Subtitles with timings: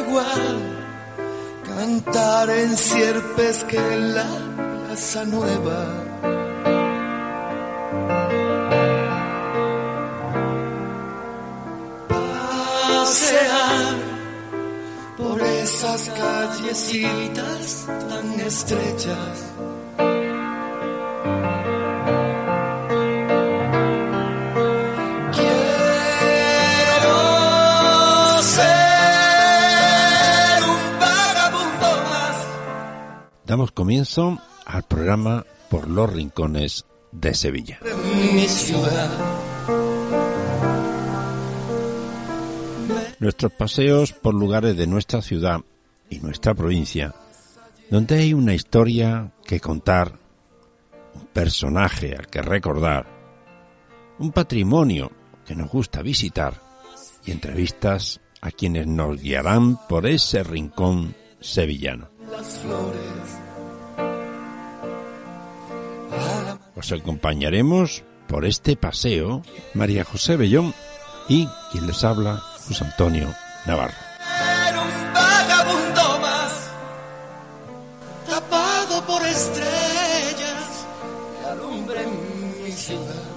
[0.00, 0.52] igual
[1.64, 4.26] cantar en sierpes que en la
[4.56, 5.80] plaza nueva.
[12.88, 13.94] Pasear
[15.16, 19.59] por esas callecitas tan estrechas
[33.50, 37.80] Damos comienzo al programa por los rincones de Sevilla.
[43.18, 45.62] Nuestros paseos por lugares de nuestra ciudad
[46.08, 47.12] y nuestra provincia,
[47.90, 50.16] donde hay una historia que contar,
[51.16, 53.08] un personaje al que recordar,
[54.20, 55.10] un patrimonio
[55.44, 56.54] que nos gusta visitar
[57.26, 62.10] y entrevistas a quienes nos guiarán por ese rincón sevillano.
[66.80, 69.42] Os acompañaremos por este paseo
[69.74, 70.72] María José Bellón
[71.28, 73.34] y quien les habla, José Antonio
[73.66, 74.00] Navarro.
[74.80, 76.70] un vagabundo más,
[78.26, 80.86] tapado por estrellas
[81.44, 83.28] que mi ciudad.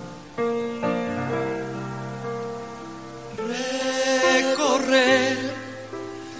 [4.40, 5.38] Recorrer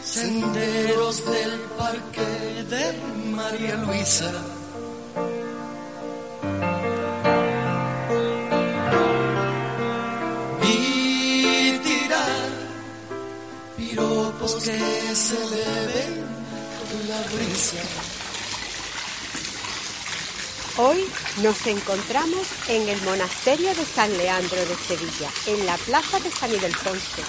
[0.02, 2.84] senderos del parque de
[3.36, 4.32] María Luisa.
[20.76, 21.06] Hoy
[21.42, 26.52] nos encontramos en el monasterio de San Leandro de Sevilla, en la plaza de San
[26.54, 27.22] Ildefonso,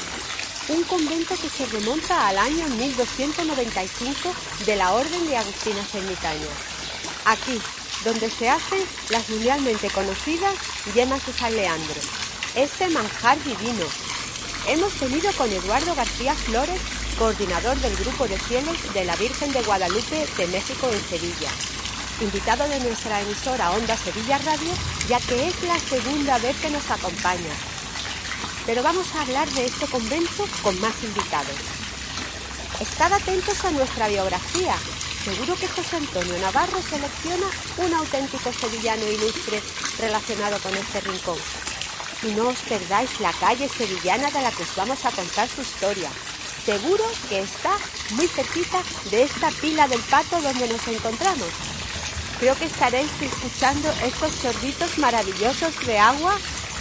[0.70, 4.34] un convento que se remonta al año 1295
[4.66, 6.48] de la Orden de Agustinas Ermitañas.
[7.26, 7.60] Aquí,
[8.04, 8.80] donde se hacen
[9.10, 10.54] las mundialmente conocidas
[10.96, 12.00] yemas de San Leandro.
[12.56, 13.84] Este manjar divino.
[14.66, 16.80] Hemos venido con Eduardo García Flores,
[17.14, 21.50] coordinador del grupo de fieles de la Virgen de Guadalupe de México en Sevilla.
[22.20, 24.72] Invitado de nuestra emisora Onda Sevilla Radio,
[25.08, 27.54] ya que es la segunda vez que nos acompaña.
[28.66, 31.56] Pero vamos a hablar de este convento con más invitados.
[32.80, 34.74] Estad atentos a nuestra biografía.
[35.24, 37.46] Seguro que José Antonio Navarro selecciona
[37.78, 39.62] un auténtico sevillano ilustre
[39.98, 41.38] relacionado con este rincón.
[42.22, 45.62] Y no os perdáis la calle sevillana de la que os vamos a contar su
[45.62, 46.10] historia.
[46.64, 47.76] Seguro que está
[48.10, 51.48] muy cerquita de esta pila del pato donde nos encontramos.
[52.40, 56.38] Creo que estaréis escuchando estos chorritos maravillosos de agua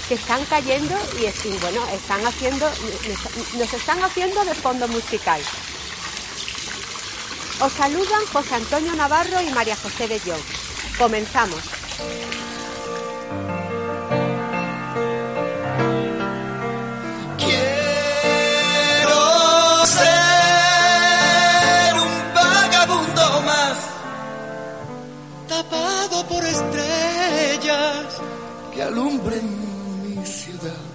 [0.08, 2.70] que están cayendo y, bueno, están haciendo,
[3.58, 5.42] nos están haciendo de fondo musical.
[7.60, 10.40] Os saludan José Antonio Navarro y María José Bellón.
[10.98, 11.83] Comenzamos.
[26.30, 28.22] Por estrellas
[28.74, 29.46] que alumbren
[30.04, 30.93] mi ciudad.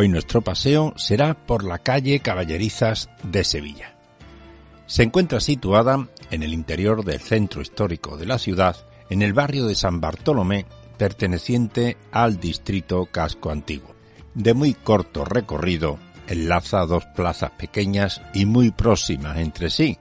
[0.00, 3.96] Hoy nuestro paseo será por la calle Caballerizas de Sevilla.
[4.86, 8.76] Se encuentra situada en el interior del centro histórico de la ciudad,
[9.10, 10.66] en el barrio de San Bartolomé,
[10.98, 13.96] perteneciente al distrito Casco Antiguo.
[14.34, 15.98] De muy corto recorrido,
[16.28, 19.98] enlaza dos plazas pequeñas y muy próximas entre sí,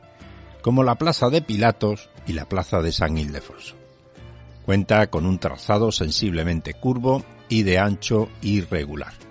[0.62, 3.74] como la Plaza de Pilatos y la Plaza de San Ildefonso.
[4.64, 9.27] Cuenta con un trazado sensiblemente curvo y de ancho irregular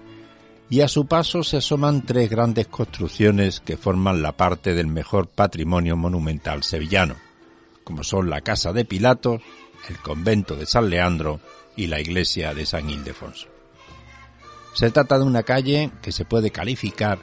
[0.69, 5.29] y a su paso se asoman tres grandes construcciones que forman la parte del mejor
[5.29, 7.17] patrimonio monumental sevillano,
[7.85, 9.41] como son la Casa de Pilatos,
[9.89, 11.41] el convento de San Leandro
[11.77, 13.49] y la iglesia de San Ildefonso.
[14.75, 17.19] Se trata de una calle que se puede calificar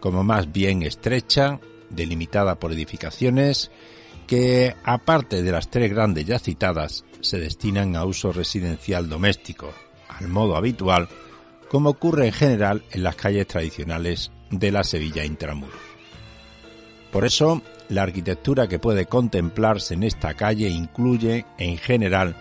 [0.00, 1.60] como más bien estrecha,
[1.90, 3.70] delimitada por edificaciones
[4.26, 9.72] que, aparte de las tres grandes ya citadas, se destinan a uso residencial doméstico,
[10.08, 11.08] al modo habitual,
[11.70, 15.78] como ocurre en general en las calles tradicionales de la Sevilla intramuros.
[17.12, 22.34] Por eso, la arquitectura que puede contemplarse en esta calle incluye, en general,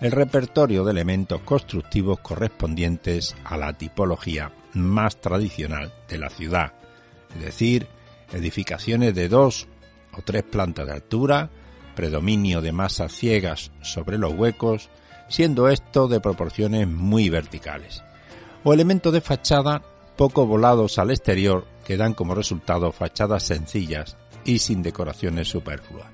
[0.00, 6.72] el repertorio de elementos constructivos correspondientes a la tipología más tradicional de la ciudad,
[7.34, 7.88] es decir,
[8.32, 9.66] edificaciones de dos
[10.12, 11.50] o tres plantas de altura,
[11.96, 14.90] predominio de masas ciegas sobre los huecos,
[15.28, 18.04] siendo esto de proporciones muy verticales,
[18.66, 19.80] o elementos de fachada
[20.16, 26.08] poco volados al exterior que dan como resultado fachadas sencillas y sin decoraciones superfluas.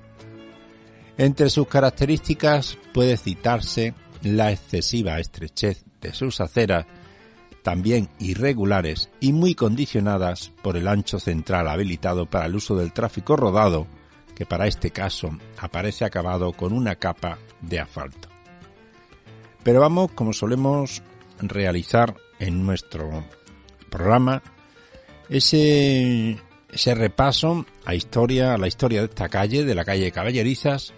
[1.17, 6.85] Entre sus características puede citarse la excesiva estrechez de sus aceras,
[7.63, 13.35] también irregulares y muy condicionadas por el ancho central habilitado para el uso del tráfico
[13.35, 13.87] rodado,
[14.35, 18.29] que para este caso aparece acabado con una capa de asfalto.
[19.63, 21.01] Pero vamos, como solemos
[21.39, 23.23] realizar en nuestro
[23.89, 24.41] programa,
[25.29, 26.37] ese,
[26.95, 30.93] repaso a historia, a la historia de esta calle, de la calle Caballerizas,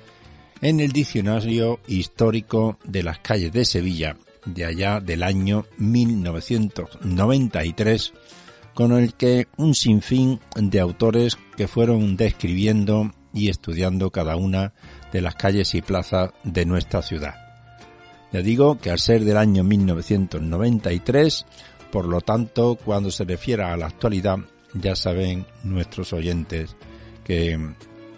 [0.62, 8.14] en el diccionario histórico de las calles de Sevilla, de allá del año 1993,
[8.74, 14.74] con el que un sinfín de autores que fueron describiendo y estudiando cada una
[15.12, 17.45] de las calles y plazas de nuestra ciudad.
[18.36, 21.46] Ya digo que al ser del año 1993,
[21.90, 24.40] por lo tanto, cuando se refiera a la actualidad,
[24.74, 26.76] ya saben nuestros oyentes
[27.24, 27.58] que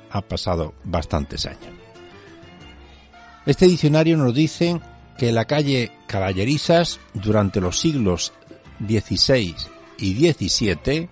[0.10, 1.70] ha pasado bastantes años.
[3.46, 4.82] Este diccionario nos dice
[5.20, 8.34] que la calle Caballerizas durante los siglos
[8.80, 9.54] XVI
[10.00, 11.10] y XVII,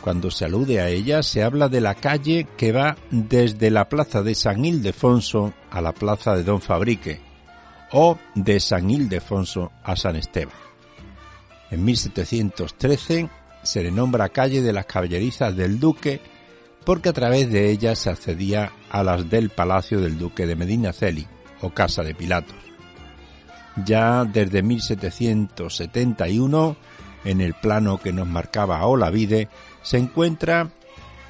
[0.00, 4.24] cuando se alude a ella, se habla de la calle que va desde la plaza
[4.24, 7.29] de San Ildefonso a la plaza de Don Fabrique,
[7.92, 10.54] o de San Ildefonso a San Esteban.
[11.70, 13.28] En 1713
[13.62, 16.20] se le nombra calle de las caballerizas del Duque
[16.84, 21.26] porque a través de ella se accedía a las del Palacio del Duque de Medinaceli
[21.60, 22.56] o Casa de Pilatos.
[23.84, 26.76] Ya desde 1771,
[27.24, 29.48] en el plano que nos marcaba Olavide,
[29.82, 30.70] se encuentra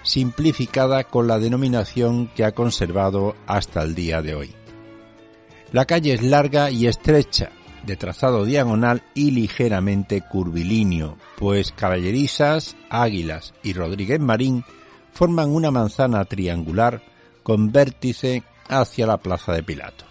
[0.02, 4.54] simplificada con la denominación que ha conservado hasta el día de hoy.
[5.72, 7.50] La calle es larga y estrecha,
[7.87, 14.64] de trazado diagonal y ligeramente curvilíneo, pues Caballerizas, Águilas y Rodríguez Marín
[15.12, 17.02] forman una manzana triangular
[17.44, 20.08] con vértice hacia la Plaza de Pilatos.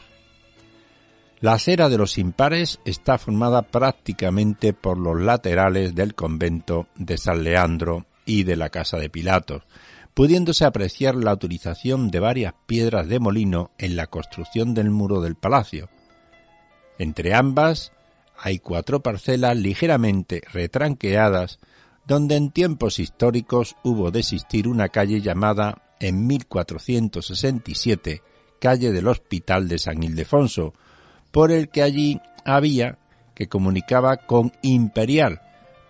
[1.41, 7.43] La acera de los impares está formada prácticamente por los laterales del convento de San
[7.43, 9.63] Leandro y de la Casa de Pilatos,
[10.19, 15.35] pudiéndose apreciar la utilización de varias piedras de molino en la construcción del muro del
[15.35, 15.87] palacio.
[16.97, 17.93] Entre ambas
[18.37, 21.59] hay cuatro parcelas ligeramente retranqueadas
[22.05, 28.21] donde en tiempos históricos hubo de existir una calle llamada en 1467
[28.59, 30.73] calle del Hospital de San Ildefonso,
[31.31, 32.97] por el que allí había
[33.35, 35.39] que comunicaba con Imperial,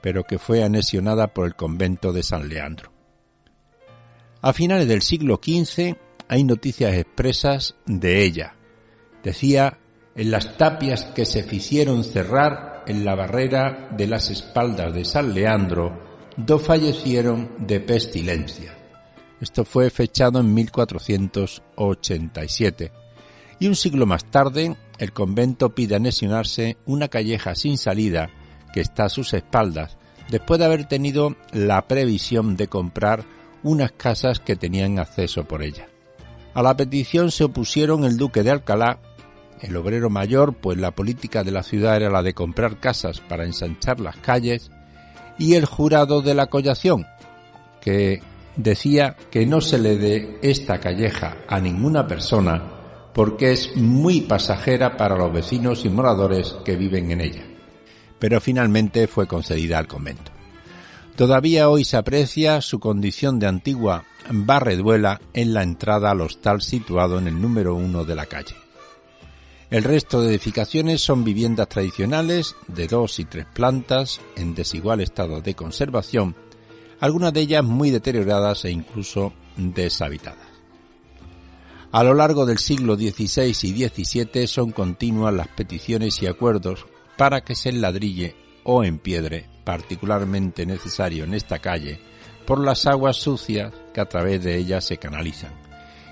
[0.04, 2.99] pero que fue anexionada por el convento de San Leandro.
[4.42, 5.98] A finales del siglo XV
[6.30, 8.56] hay noticias expresas de ella.
[9.22, 9.80] Decía,
[10.16, 15.34] en las tapias que se hicieron cerrar en la barrera de las espaldas de San
[15.34, 18.78] Leandro, dos fallecieron de pestilencia.
[19.42, 22.94] Esto fue fechado en 1487.
[23.60, 28.30] Y un siglo más tarde, el convento pide anexionarse una calleja sin salida
[28.72, 29.98] que está a sus espaldas,
[30.30, 33.26] después de haber tenido la previsión de comprar
[33.64, 35.88] unas casas que tenían acceso por ella.
[36.54, 39.00] A la petición se opusieron el duque de Alcalá,
[39.62, 43.46] el obrero mayor, pues la política de la ciudad era la de comprar casas para
[43.46, 44.72] ensanchar las calles,
[45.38, 47.06] y el jurado de la collación,
[47.82, 48.22] que
[48.56, 52.76] decía que no se le dé esta calleja a ninguna persona
[53.14, 57.44] porque es muy pasajera para los vecinos y moradores que viven en ella.
[58.20, 60.32] Pero finalmente fue concedida al convento.
[61.20, 67.20] Todavía hoy se aprecia su condición de antigua barreduela en la entrada al hostal situado
[67.20, 68.56] en el número uno de la calle.
[69.70, 75.42] El resto de edificaciones son viviendas tradicionales de dos y tres plantas en desigual estado
[75.42, 76.38] de conservación,
[77.02, 80.48] algunas de ellas muy deterioradas e incluso deshabitadas.
[81.92, 86.86] A lo largo del siglo XVI y XVII son continuas las peticiones y acuerdos
[87.18, 92.00] para que se enladrille o empiedre, particularmente necesario en esta calle,
[92.48, 95.52] por las aguas sucias que a través de ella se canalizan,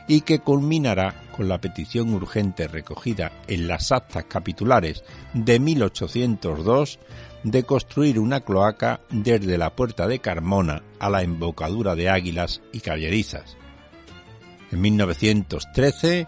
[0.07, 6.99] y que culminará con la petición urgente recogida en las actas capitulares de 1802
[7.41, 12.81] de construir una cloaca desde la puerta de Carmona a la embocadura de Águilas y
[12.81, 13.57] Caballerizas.
[14.71, 16.27] En 1913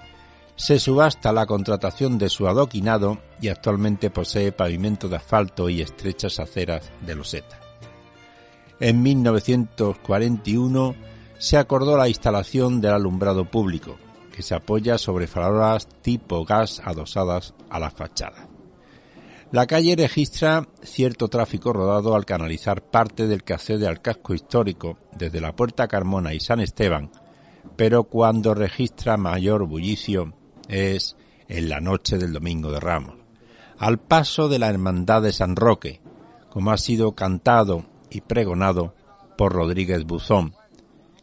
[0.59, 6.37] se subasta la contratación de su adoquinado y actualmente posee pavimento de asfalto y estrechas
[6.37, 7.61] aceras de loseta.
[8.81, 10.95] En 1941
[11.37, 13.95] se acordó la instalación del alumbrado público,
[14.33, 18.49] que se apoya sobre farolas tipo gas adosadas a la fachada.
[19.53, 24.97] La calle registra cierto tráfico rodado al canalizar parte del que accede al casco histórico
[25.17, 27.11] desde la Puerta Carmona y San Esteban,
[27.77, 30.33] pero cuando registra mayor bullicio
[30.69, 33.15] es en la noche del Domingo de Ramos,
[33.77, 35.99] al paso de la Hermandad de San Roque,
[36.49, 38.93] como ha sido cantado y pregonado
[39.37, 40.55] por Rodríguez Buzón,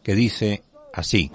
[0.03, 0.63] que dice
[0.93, 1.31] así.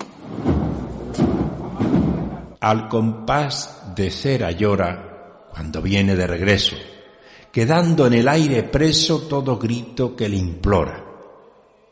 [2.60, 6.76] Al compás de cera llora cuando viene de regreso,
[7.50, 11.04] quedando en el aire preso todo grito que le implora.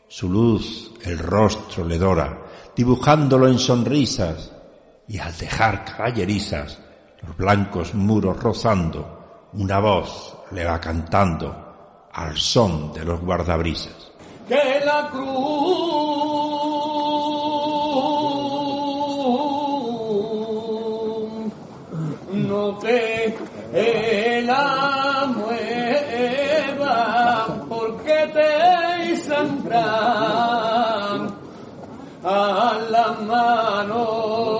[0.08, 2.42] Su luz el rostro le dora,
[2.74, 4.52] dibujándolo en sonrisas,
[5.10, 6.78] y al dejar caballerizas,
[7.22, 14.12] los blancos muros rozando, una voz le va cantando al son de los guardabrisas.
[14.46, 15.26] Que la cruz
[22.32, 23.36] no te
[24.42, 26.06] la mueva
[27.68, 29.90] porque te sangran
[32.22, 34.59] a la mano.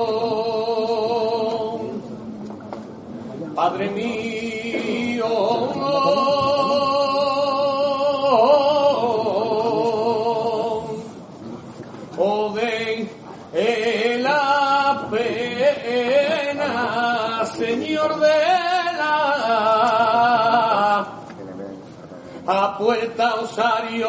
[22.50, 24.09] A puerta Osario.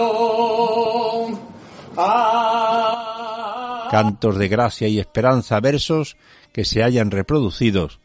[3.91, 6.17] Cantos de gracia y esperanza, versos
[6.51, 7.99] que se hayan reproducidos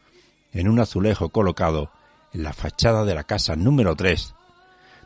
[0.53, 1.89] en un azulejo colocado
[2.33, 4.35] en la fachada de la casa número 3.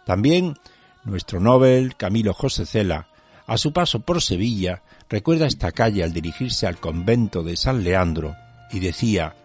[0.06, 0.58] También
[1.06, 3.08] nuestro Nobel Camilo José Cela,
[3.48, 8.36] a su paso por Sevilla, recuerda esta calle al dirigirse al convento de San Leandro
[8.72, 9.36] y decía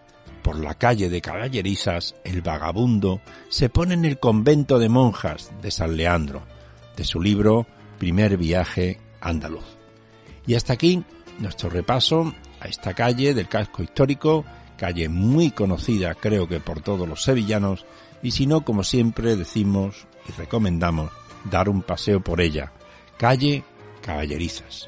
[0.47, 5.71] por la calle de Caballerizas, el vagabundo se pone en el convento de monjas de
[5.71, 6.41] San Leandro,
[6.95, 7.67] de su libro
[7.99, 9.65] Primer viaje andaluz.
[10.45, 11.03] Y hasta aquí
[11.39, 14.45] nuestro repaso a esta calle del casco histórico,
[14.77, 17.85] calle muy conocida creo que por todos los sevillanos,
[18.23, 21.11] y si no, como siempre decimos y recomendamos,
[21.51, 22.71] dar un paseo por ella,
[23.17, 23.65] calle
[24.01, 24.87] Caballerizas.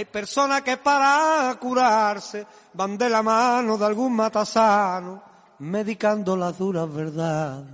[0.00, 5.22] Hay personas que para curarse van de la mano de algún matasano,
[5.58, 7.66] medicando las duras verdades.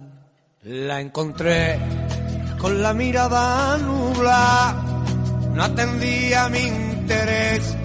[0.64, 1.78] La encontré
[2.58, 4.74] con la mirada nubla,
[5.52, 7.76] no atendía mi interés,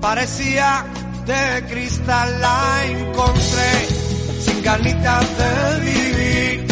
[0.00, 0.84] parecía
[1.24, 3.86] de cristal, la encontré
[4.40, 6.66] sin ganitas de vivir,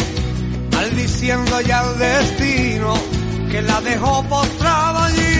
[0.73, 2.93] maldiciendo ya el destino
[3.49, 5.38] que la dejó postrada allí.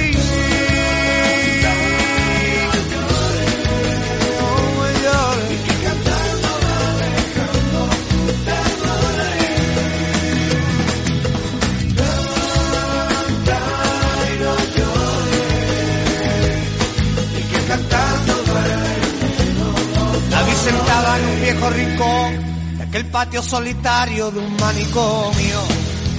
[21.19, 25.59] En un viejo rincón de aquel patio solitario de un manicomio.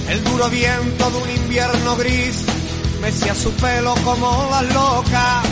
[0.09, 2.43] El duro viento de un invierno gris
[3.01, 5.45] mecía su pelo como las locas.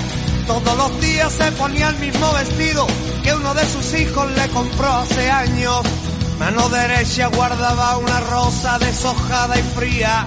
[0.47, 2.87] Todos los días se ponía el mismo vestido
[3.23, 5.81] que uno de sus hijos le compró hace años.
[6.39, 10.25] Mano derecha guardaba una rosa deshojada y fría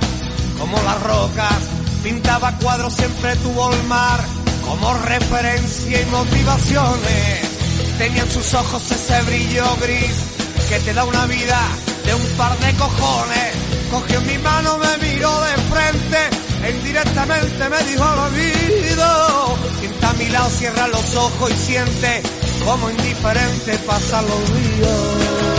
[0.59, 1.59] como las rocas.
[2.03, 4.21] Pintaba cuadros, siempre tuvo el mar
[4.65, 7.52] como referencia y motivaciones.
[8.03, 10.11] Tenía en sus ojos ese brillo gris
[10.69, 11.57] que te da una vida
[12.05, 13.55] de un par de cojones.
[13.93, 16.19] Cogió mi mano, me miró de frente
[16.65, 19.57] e indirectamente me dijo al oído.
[19.79, 22.23] Quien está a mi lado cierra los ojos y siente
[22.65, 25.52] como indiferente pasa los días.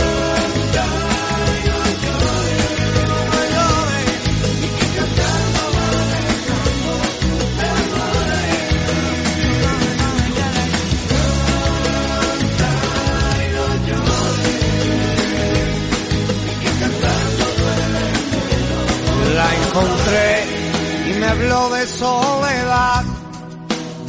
[19.74, 23.04] Encontré y me habló de soledad.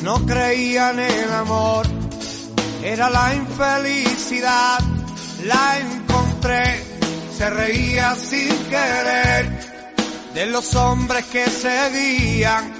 [0.03, 1.87] No creía en el amor,
[2.83, 4.79] era la infelicidad.
[5.43, 6.83] La encontré,
[7.35, 9.59] se reía sin querer
[10.33, 12.71] de los hombres que seguían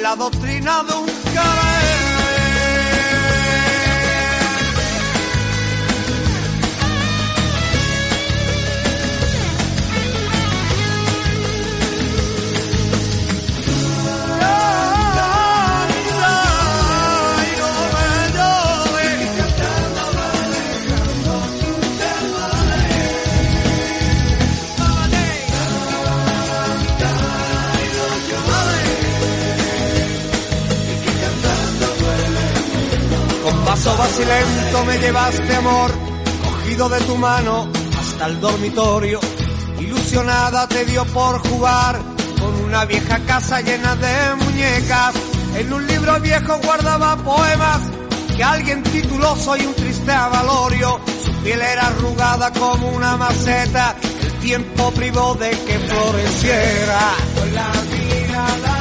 [0.00, 1.99] la doctrina de un querer.
[33.70, 35.90] Paso vacilento me llevaste amor,
[36.44, 39.20] cogido de tu mano hasta el dormitorio.
[39.78, 42.09] Ilusionada te dio por jugar
[42.70, 45.12] una vieja casa llena de muñecas.
[45.56, 47.80] En un libro viejo guardaba poemas
[48.36, 51.00] que alguien tituló Soy un triste avalorio.
[51.24, 57.00] Su piel era arrugada como una maceta, el tiempo privó de que floreciera.
[57.34, 58.79] Con la mirada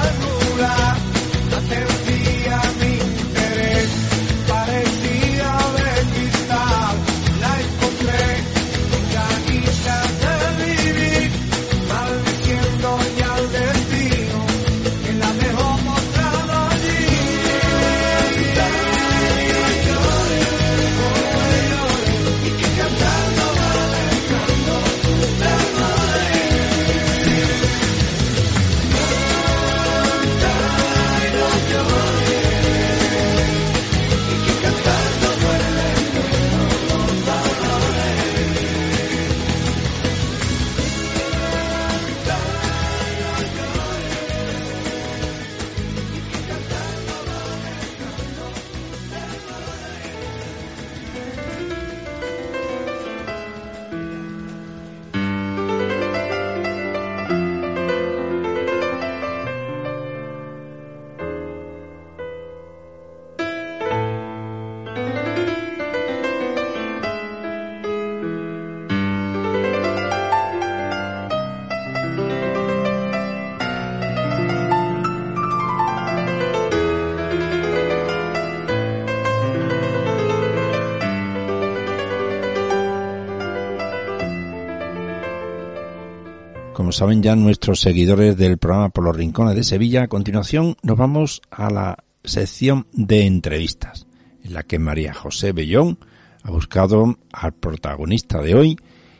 [86.79, 90.97] como saben ya nuestros seguidores del programa Por los Rincones de Sevilla, a continuación nos
[90.97, 94.07] vamos a la sección de entrevistas,
[94.45, 95.99] en la que María José Bellón
[96.41, 98.77] ha buscado al protagonista de hoy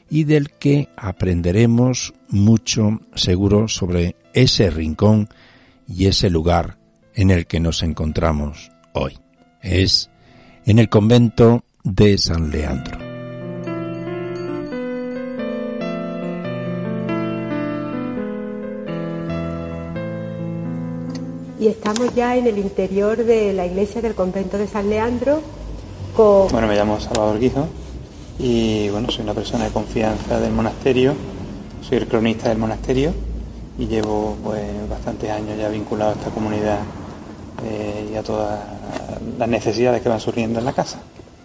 [0.09, 5.27] y del que aprenderemos mucho seguro sobre ese rincón
[5.85, 6.77] y ese lugar
[7.13, 9.17] en el que nos encontramos hoy.
[9.61, 10.09] Es
[10.63, 13.08] en el convento de San Leandro.
[21.59, 25.41] Y estamos ya en el interior de la iglesia del convento de San Leandro
[26.15, 26.47] con...
[26.47, 27.67] Bueno, me llamo Salvador Guizo
[28.39, 31.13] y bueno, soy una persona de confianza del monasterio,
[31.81, 33.11] soy el cronista del monasterio
[33.77, 36.79] y llevo pues bastantes años ya vinculado a esta comunidad
[37.65, 38.57] eh, y a todas
[39.37, 41.01] las necesidades que van surgiendo en la casa.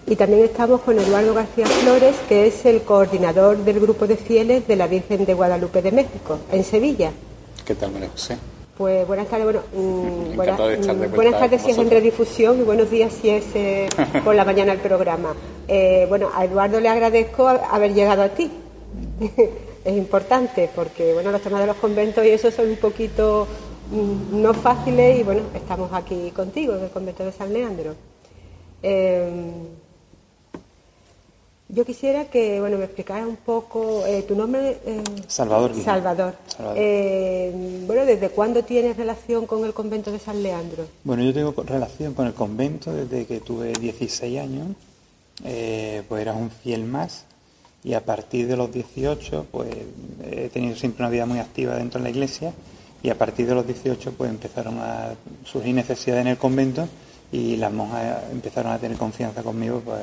[0.07, 4.69] Y también estamos con Eduardo García Flores, que es el coordinador del grupo de fieles
[4.69, 7.11] de la Virgen de Guadalupe de México, en Sevilla.
[7.65, 8.37] ¿Qué tal, María José?
[8.77, 12.91] Pues buenas tardes, bueno, mm, buenas, mm, buenas tardes si es en redifusión y buenos
[12.91, 13.89] días si es eh,
[14.25, 15.33] por la mañana el programa.
[15.69, 18.51] Eh, bueno, a Eduardo le agradezco haber llegado a ti.
[19.85, 23.47] es importante porque, bueno, los temas de los conventos y eso son un poquito
[23.93, 27.95] mm, no fáciles y, bueno, estamos aquí contigo en el convento de San Leandro.
[28.83, 29.31] Eh,
[31.75, 34.79] yo quisiera que, bueno, me explicara un poco eh, tu nombre.
[35.27, 35.73] Salvador.
[35.83, 36.35] Salvador.
[36.59, 40.87] bueno, ¿desde cuándo tienes relación con el convento de San Leandro?
[41.03, 44.69] Bueno, yo tengo relación con el convento desde que tuve 16 años
[45.43, 47.25] eh, pues era un fiel más
[47.83, 49.69] y a partir de los 18 pues
[50.23, 52.53] he tenido siempre una vida muy activa dentro de la iglesia
[53.03, 56.89] y a partir de los 18 pues empezaron a surgir necesidades en el convento
[57.33, 60.03] y las monjas empezaron a tener confianza conmigo pues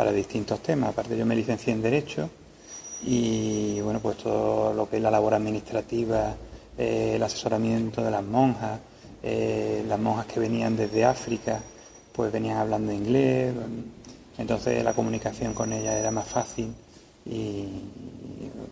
[0.00, 0.88] para distintos temas.
[0.88, 2.30] Aparte yo me licencié en Derecho
[3.04, 6.34] y bueno pues todo lo que es la labor administrativa,
[6.78, 8.80] eh, el asesoramiento de las monjas,
[9.22, 11.60] eh, las monjas que venían desde África
[12.14, 13.52] pues venían hablando inglés,
[14.38, 16.72] entonces la comunicación con ella era más fácil
[17.26, 17.66] y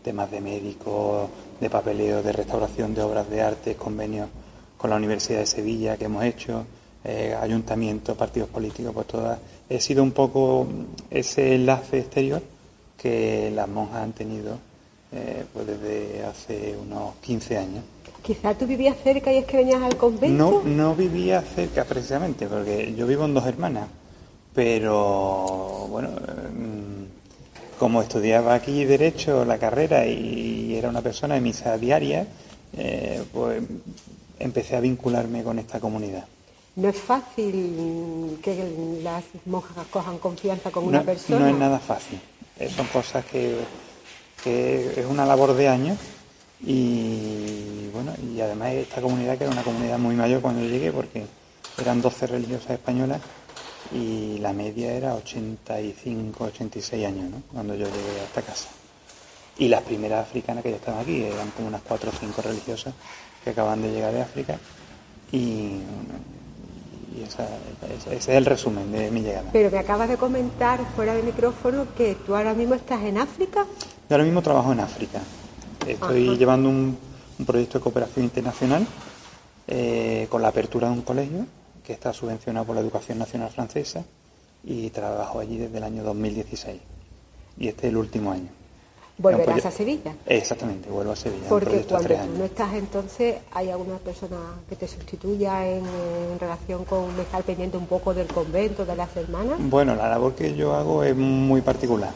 [0.03, 1.29] temas de médicos,
[1.61, 4.31] de papeleo, de restauración de obras de arte, convenios
[4.79, 6.65] con la Universidad de Sevilla que hemos hecho,
[7.05, 9.39] eh, ayuntamientos, partidos políticos, pues todas.
[9.71, 10.67] He sido un poco
[11.11, 12.43] ese enlace exterior
[12.97, 14.59] que las monjas han tenido
[15.13, 17.85] eh, pues desde hace unos 15 años.
[18.23, 20.63] Quizá tú vivías cerca y es que venías al convento.
[20.63, 23.89] No, no vivía cerca precisamente, porque yo vivo en dos hermanas
[24.59, 31.79] pero bueno, mm, como estudiaba aquí Derecho, la carrera, y era una persona de misa
[31.79, 32.27] diaria,
[32.77, 33.63] eh, pues
[34.37, 36.25] empecé a vincularme con esta comunidad.
[36.79, 41.41] No es fácil que las monjas cojan confianza con una persona.
[41.41, 42.21] No es nada fácil.
[42.57, 43.57] Eh, son cosas que,
[44.45, 45.99] que es una labor de años
[46.65, 50.93] y bueno, y además esta comunidad que era una comunidad muy mayor cuando yo llegué
[50.93, 51.27] porque
[51.81, 53.23] eran 12 religiosas españolas
[53.93, 57.43] y la media era 85, 86 años, ¿no?
[57.53, 58.69] Cuando yo llegué a esta casa.
[59.59, 62.95] Y las primeras africanas que ya estaban aquí, eran como unas cuatro o cinco religiosas
[63.43, 64.57] que acaban de llegar de África
[65.33, 65.81] y,
[67.17, 69.51] ese es el resumen de mi llegada.
[69.53, 73.65] Pero me acabas de comentar fuera de micrófono que tú ahora mismo estás en África.
[74.09, 75.21] Yo ahora mismo trabajo en África.
[75.87, 76.99] Estoy llevando un,
[77.47, 78.87] proyecto de cooperación internacional
[79.67, 81.47] eh, con la apertura de un colegio
[81.85, 84.05] que está subvencionado por la Educación Nacional Francesa
[84.65, 86.81] y trabajo allí desde el año 2016.
[87.59, 88.58] Y este es el último año.
[89.19, 90.15] ¿Volverás a Sevilla?
[90.27, 91.49] Exactamente, vuelvo a Sevilla.
[91.49, 94.37] Porque cuando no estás entonces, ¿hay alguna persona
[94.69, 95.85] que te sustituya en,
[96.39, 99.59] relación con estar pendiente un poco del convento, de las hermanas?
[99.59, 102.13] Bueno, la labor que yo hago es muy particular.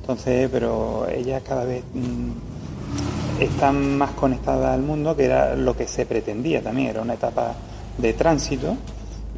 [0.00, 5.88] Entonces, pero ellas cada vez mm, están más conectadas al mundo, que era lo que
[5.88, 7.54] se pretendía también, era una etapa
[7.98, 8.76] de tránsito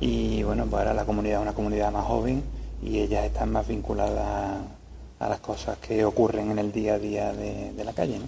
[0.00, 2.42] y bueno, pues ahora la comunidad es una comunidad más joven
[2.82, 4.58] y ellas están más vinculadas
[5.20, 8.20] a las cosas que ocurren en el día a día de, la calle.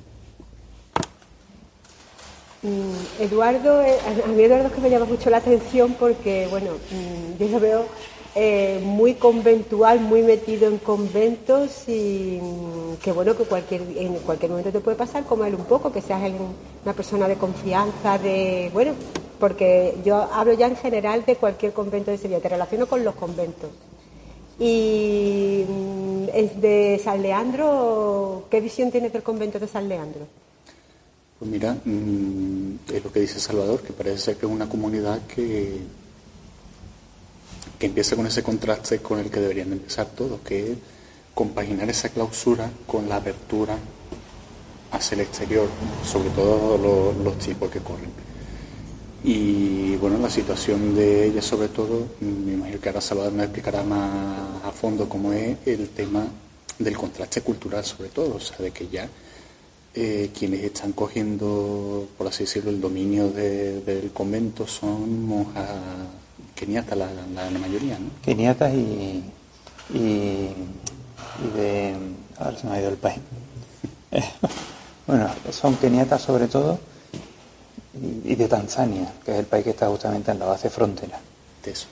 [2.63, 6.73] Mm, Eduardo, eh, a mí Eduardo es que me llama mucho la atención porque, bueno,
[6.73, 7.87] mm, yo lo veo
[8.35, 14.51] eh, muy conventual, muy metido en conventos y mm, que bueno, que cualquier, en cualquier
[14.51, 16.21] momento te puede pasar como él un poco, que seas
[16.83, 18.93] una persona de confianza, de, bueno,
[19.39, 23.15] porque yo hablo ya en general de cualquier convento de Sevilla, te relaciono con los
[23.15, 23.71] conventos.
[24.61, 30.27] Y mm, es de San Leandro, ¿qué visión tienes del convento de San Leandro?
[31.39, 35.27] Pues mira, mm, es lo que dice Salvador, que parece ser que es una comunidad
[35.27, 35.81] que,
[37.79, 40.79] que empieza con ese contraste con el que deberían empezar todos, que es
[41.35, 43.79] compaginar esa clausura con la apertura
[44.93, 45.69] hacia el exterior,
[46.05, 48.30] sobre todo los, los tipos que corren.
[49.23, 53.83] Y bueno, la situación de ella sobre todo, me imagino que ahora Salvador me explicará
[53.83, 56.27] más a fondo cómo es el tema
[56.79, 59.07] del contraste cultural sobre todo, o sea, de que ya
[59.95, 65.69] eh, quienes están cogiendo, por así decirlo, el dominio del convento son monjas
[66.55, 68.11] keniatas, la, la, mayoría, ¿no?
[68.23, 69.25] Keniatas y,
[69.93, 70.49] y,
[71.55, 71.95] de...
[72.39, 73.19] Ahora se me ha ido el país.
[75.07, 76.79] bueno, son keniatas sobre todo
[77.93, 81.19] y de Tanzania, que es el país que está justamente en la base frontera.
[81.65, 81.87] De eso.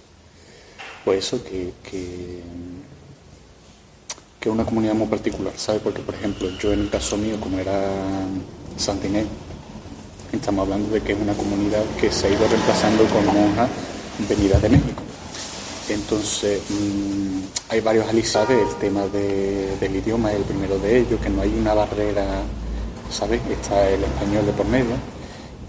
[1.05, 2.43] Pues eso que, que,
[4.41, 5.83] que, una comunidad muy particular, ¿sabes?
[5.83, 7.91] Porque, por ejemplo, yo en el caso mío, como era
[8.77, 9.27] Santinés,
[10.33, 13.69] estamos hablando de que es una comunidad que se ha ido reemplazando con monjas
[14.29, 15.03] venidas de México.
[15.89, 21.31] Entonces, mm, hay varios alisados, el tema del idioma es el primero de ellos, que
[21.31, 22.43] no hay una barrera,
[23.11, 23.41] ¿sabes?
[23.51, 25.18] Está el español de por medio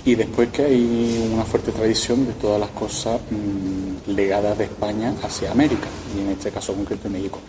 [0.06, 5.14] y después que hay una fuerte tradición de todas las cosas mm, legadas de España
[5.24, 7.40] hacia América, y en este caso concreto México.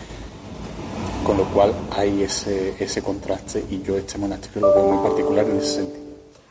[1.24, 5.46] Con lo cual hay ese, ese contraste y yo este monasterio lo veo muy particular
[5.46, 6.00] en ese sentido.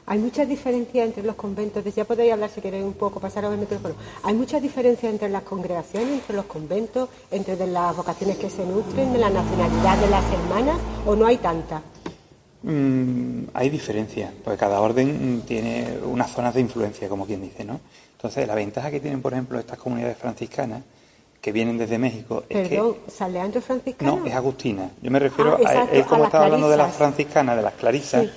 [0.06, 3.54] Hay muchas diferencias entre los conventos, ya podéis hablar si queréis un poco, pasar a
[3.54, 3.94] el micrófono.
[4.24, 8.66] Hay muchas diferencias entre las congregaciones, entre los conventos, entre de las vocaciones que se
[8.66, 11.84] nutren, de la nacionalidad de las hermanas, o no hay tanta.
[12.62, 17.80] Mm, hay diferencias, porque cada orden tiene unas zonas de influencia, como quien dice, ¿no?
[18.13, 20.84] Entonces, la ventaja que tienen, por ejemplo, estas comunidades franciscanas,
[21.41, 23.62] que vienen desde México, es Perdón, ¿San Leandro?
[24.02, 24.91] No, es Agustina.
[25.02, 28.28] Yo me refiero ah, a, es como estaba hablando de las franciscanas, de las clarisas.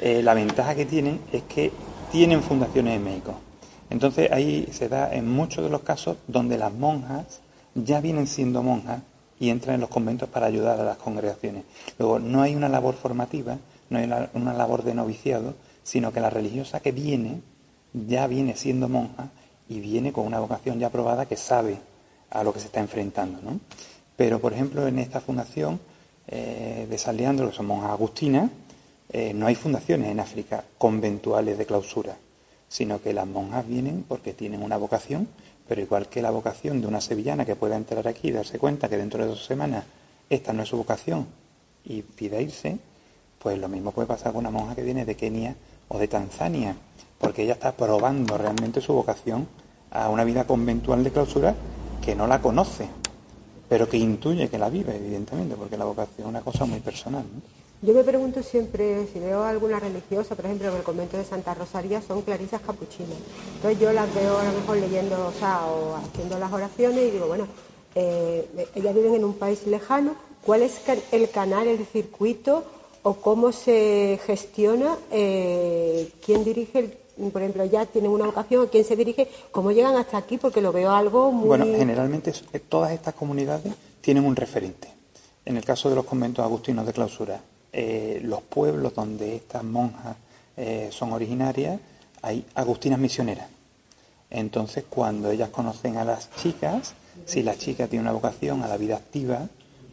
[0.00, 1.70] Eh, la ventaja que tienen es que
[2.10, 3.36] tienen fundaciones en México.
[3.88, 7.40] Entonces ahí se da en muchos de los casos donde las monjas
[7.76, 9.02] ya vienen siendo monjas
[9.44, 11.64] y entran en los conventos para ayudar a las congregaciones.
[11.98, 13.58] Luego, no hay una labor formativa,
[13.90, 17.42] no hay una, labor de noviciado, sino que la religiosa que viene
[17.92, 19.28] ya viene siendo monja
[19.68, 21.78] y viene con una vocación ya aprobada que sabe
[22.30, 23.40] a lo que se está enfrentando.
[23.42, 23.60] ¿no?
[24.16, 25.78] Pero, por ejemplo, en esta fundación
[26.26, 28.50] eh, de San Leandro, que son monjas agustinas,
[29.10, 32.16] eh, no hay fundaciones en África conventuales de clausura,
[32.66, 35.28] sino que las monjas vienen porque tienen una vocación,
[35.68, 38.88] pero igual que la vocación de una sevillana que pueda entrar aquí y darse cuenta
[38.88, 39.84] que dentro de dos semanas
[40.28, 41.26] esta no es su vocación
[41.84, 42.78] y pida irse,
[43.38, 45.54] pues lo mismo puede pasar con una monja que viene de Kenia
[45.88, 46.76] o de Tanzania,
[47.18, 49.46] porque ella está probando realmente su vocación
[49.90, 51.54] a una vida conventual de clausura
[52.04, 52.88] que no la conoce,
[53.68, 57.24] pero que intuye que la vive, evidentemente, porque la vocación es una cosa muy personal.
[57.84, 61.52] Yo me pregunto siempre, si veo alguna religiosa, por ejemplo, en el convento de Santa
[61.52, 63.18] Rosaria son clarisas capuchinas.
[63.56, 67.10] Entonces yo las veo a lo mejor leyendo, o sea, o haciendo las oraciones y
[67.10, 67.46] digo, bueno,
[67.94, 70.14] eh, ellas viven en un país lejano,
[70.46, 70.80] ¿cuál es
[71.12, 72.64] el canal, el circuito
[73.02, 74.96] o cómo se gestiona?
[75.10, 79.28] Eh, ¿Quién dirige por ejemplo, ya tienen una vocación, ¿quién se dirige?
[79.52, 80.36] ¿Cómo llegan hasta aquí?
[80.36, 81.46] Porque lo veo algo muy...
[81.46, 84.88] Bueno, generalmente eh, todas estas comunidades tienen un referente.
[85.44, 87.40] En el caso de los conventos agustinos de clausura,
[87.76, 90.16] eh, los pueblos donde estas monjas
[90.56, 91.80] eh, son originarias,
[92.22, 93.48] hay agustinas misioneras.
[94.30, 96.94] Entonces, cuando ellas conocen a las chicas,
[97.26, 99.48] si la chica tiene una vocación a la vida activa,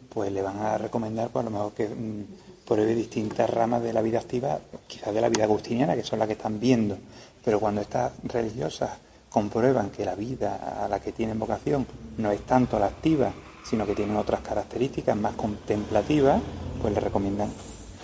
[0.08, 2.24] pues le van a recomendar, pues, lo mejor que mm,
[2.64, 6.28] pruebe distintas ramas de la vida activa, quizás de la vida agustiniana, que son las
[6.28, 6.96] que están viendo.
[7.44, 8.90] Pero cuando estas religiosas
[9.28, 11.84] comprueban que la vida a la que tienen vocación
[12.18, 13.32] no es tanto la activa,
[13.64, 16.40] sino que tienen otras características más contemplativas,
[16.80, 17.50] pues le recomiendan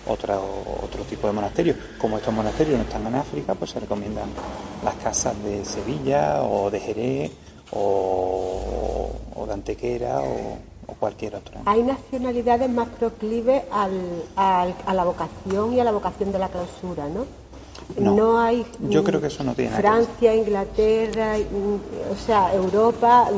[0.07, 1.77] otra, otro tipo de monasterios.
[1.99, 4.29] Como estos monasterios no están en África, pues se recomiendan
[4.83, 7.31] las casas de Sevilla o de Jerez
[7.71, 9.11] o,
[9.47, 10.57] de Antequera o,
[10.99, 11.61] cualquier otra.
[11.65, 17.07] ¿Hay nacionalidades más proclives al, a la vocación y a la vocación de la clausura,
[17.07, 17.25] no?
[17.97, 18.65] No, hay.
[18.81, 21.35] Yo creo que eso no tiene Francia, Inglaterra,
[22.11, 23.29] o sea, Europa.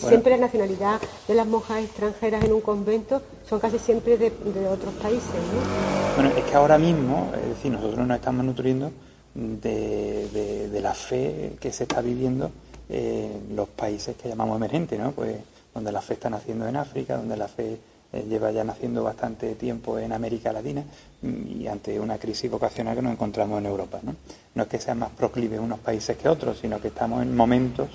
[0.00, 4.32] Siempre la nacionalidad de las monjas extranjeras en un convento son casi siempre de,
[4.68, 5.24] otros países.
[5.30, 6.14] ¿no?
[6.16, 8.90] Bueno, es que ahora mismo, es decir, nosotros nos estamos nutriendo
[9.34, 12.50] de, la fe que se está viviendo
[12.88, 15.12] en los países que llamamos emergentes, ¿no?
[15.12, 15.36] Pues
[15.72, 17.78] donde la fe está naciendo en África, donde la fe
[18.12, 20.84] eh, lleva ya naciendo bastante tiempo en América Latina
[21.22, 24.00] y ante una crisis vocacional que nos encontramos en Europa.
[24.02, 24.14] No,
[24.54, 27.88] no es que sean más proclives unos países que otros, sino que estamos en momentos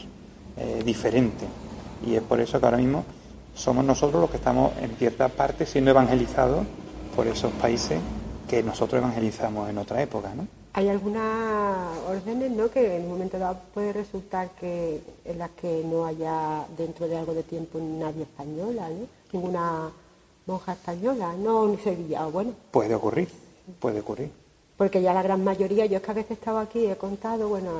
[0.58, 1.48] eh, diferentes.
[2.06, 3.04] Y es por eso que ahora mismo
[3.56, 6.66] somos nosotros los que estamos en cierta parte siendo evangelizados
[7.16, 8.00] por esos países
[8.48, 10.48] que nosotros evangelizamos en otra época, ¿no?
[10.74, 12.70] Hay algunas órdenes, ¿no?
[12.70, 17.18] Que en un momento dado puede resultar que en las que no haya dentro de
[17.18, 19.08] algo de tiempo nadie española, ¿no?
[19.34, 19.92] Ninguna
[20.46, 22.54] monja española, no ni Sevilla, bueno.
[22.72, 23.28] Puede ocurrir,
[23.80, 24.32] puede ocurrir.
[24.78, 27.50] Porque ya la gran mayoría, yo es que a veces he estado aquí, he contado,
[27.50, 27.72] bueno,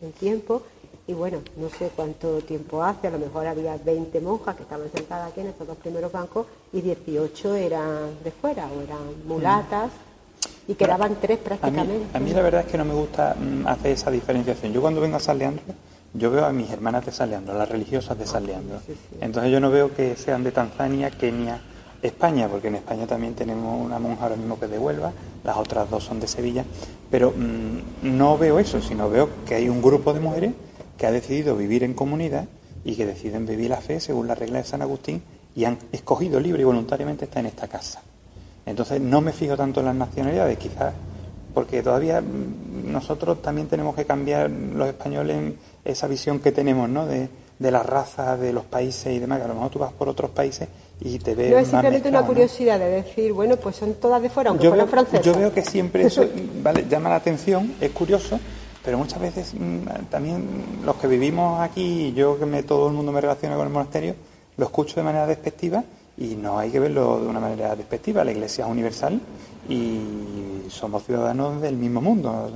[0.00, 0.62] en tiempo,
[1.06, 4.90] y bueno, no sé cuánto tiempo hace, a lo mejor había 20 monjas que estaban
[4.94, 9.90] sentadas aquí en estos dos primeros bancos y 18 eran de fuera o eran mulatas
[10.68, 12.16] y quedaban tres prácticamente.
[12.16, 14.72] A mí, la verdad es que no me gusta mm, hacer esa diferenciación.
[14.72, 15.64] Yo cuando vengo a San Leandro,
[16.14, 18.80] yo veo a mis hermanas de San Leandro, las religiosas de San Leandro.
[19.20, 21.60] Entonces yo no veo que sean de Tanzania, Kenia,
[22.00, 25.12] España, porque en España también tenemos una monja ahora mismo que de Huelva,
[25.42, 26.64] las otras dos son de Sevilla,
[27.10, 30.52] pero mm, no veo eso, sino veo que hay un grupo de mujeres
[30.96, 32.46] que ha decidido vivir en comunidad
[32.84, 35.22] y que deciden vivir la fe según la regla de San Agustín
[35.54, 38.00] y han escogido libre y voluntariamente estar en esta casa.
[38.64, 40.94] Entonces no me fijo tanto en las nacionalidades, quizás
[41.52, 47.06] porque todavía mm, nosotros también tenemos que cambiar los españoles esa visión que tenemos, ¿no?
[47.06, 47.28] De,
[47.58, 50.08] de la raza, de los países y demás, que a lo mejor tú vas por
[50.08, 50.68] otros países
[51.00, 51.50] y te ves.
[51.50, 54.88] No es simplemente una curiosidad de decir, bueno, pues son todas de fuera, aunque fueran
[54.88, 55.24] francesas.
[55.24, 56.24] Yo veo que siempre eso
[56.62, 58.38] vale, llama la atención, es curioso,
[58.84, 63.12] pero muchas veces mm, también los que vivimos aquí, yo que me, todo el mundo
[63.12, 64.14] me relaciona con el monasterio,
[64.56, 65.84] lo escucho de manera despectiva
[66.16, 68.24] y no hay que verlo de una manera despectiva.
[68.24, 69.20] La Iglesia es universal
[69.68, 72.50] y somos ciudadanos del mismo mundo.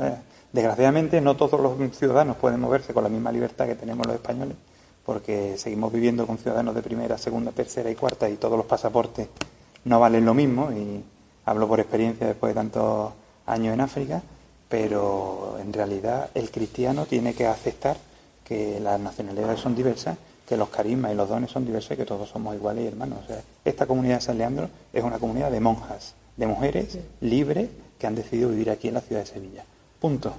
[0.52, 4.56] desgraciadamente no todos los ciudadanos pueden moverse con la misma libertad que tenemos los españoles,
[5.04, 9.28] porque seguimos viviendo con ciudadanos de primera, segunda, tercera y cuarta y todos los pasaportes
[9.84, 11.02] no valen lo mismo y
[11.44, 13.12] hablo por experiencia después de tantos
[13.46, 14.22] años en África,
[14.68, 17.96] pero en realidad el cristiano tiene que aceptar
[18.44, 22.04] que las nacionalidades son diversas que los carismas y los dones son diversos y que
[22.04, 23.18] todos somos iguales y hermanos.
[23.24, 27.68] O sea, esta comunidad de San Leandro es una comunidad de monjas, de mujeres libres
[27.98, 29.64] que han decidido vivir aquí en la ciudad de Sevilla.
[30.00, 30.32] Punto.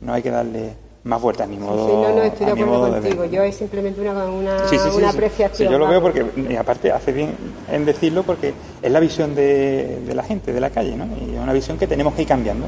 [0.00, 1.86] No hay que darle más vuelta a mi modo.
[1.86, 3.24] Sí, no, no, estoy de acuerdo contigo.
[3.26, 4.56] yo es simplemente una, una,
[4.94, 5.72] una apreciación.
[5.72, 7.30] yo lo veo porque, y aparte, hace bien
[7.70, 11.06] en decirlo porque es la visión de, de, la gente, de la calle, ¿no?
[11.06, 12.66] Y es una visión que tenemos que ir cambiando.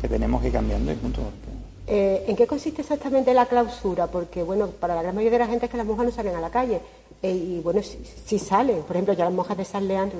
[0.00, 1.22] Que tenemos que ir cambiando y punto.
[1.86, 4.08] Eh, ¿En qué consiste exactamente la clausura?
[4.08, 6.34] Porque, bueno, para la gran mayoría de la gente es que las monjas no salen
[6.34, 6.80] a la calle.
[7.22, 10.18] Eh, y, bueno, si, salen, por ejemplo, yo a las monjas de San Leandro,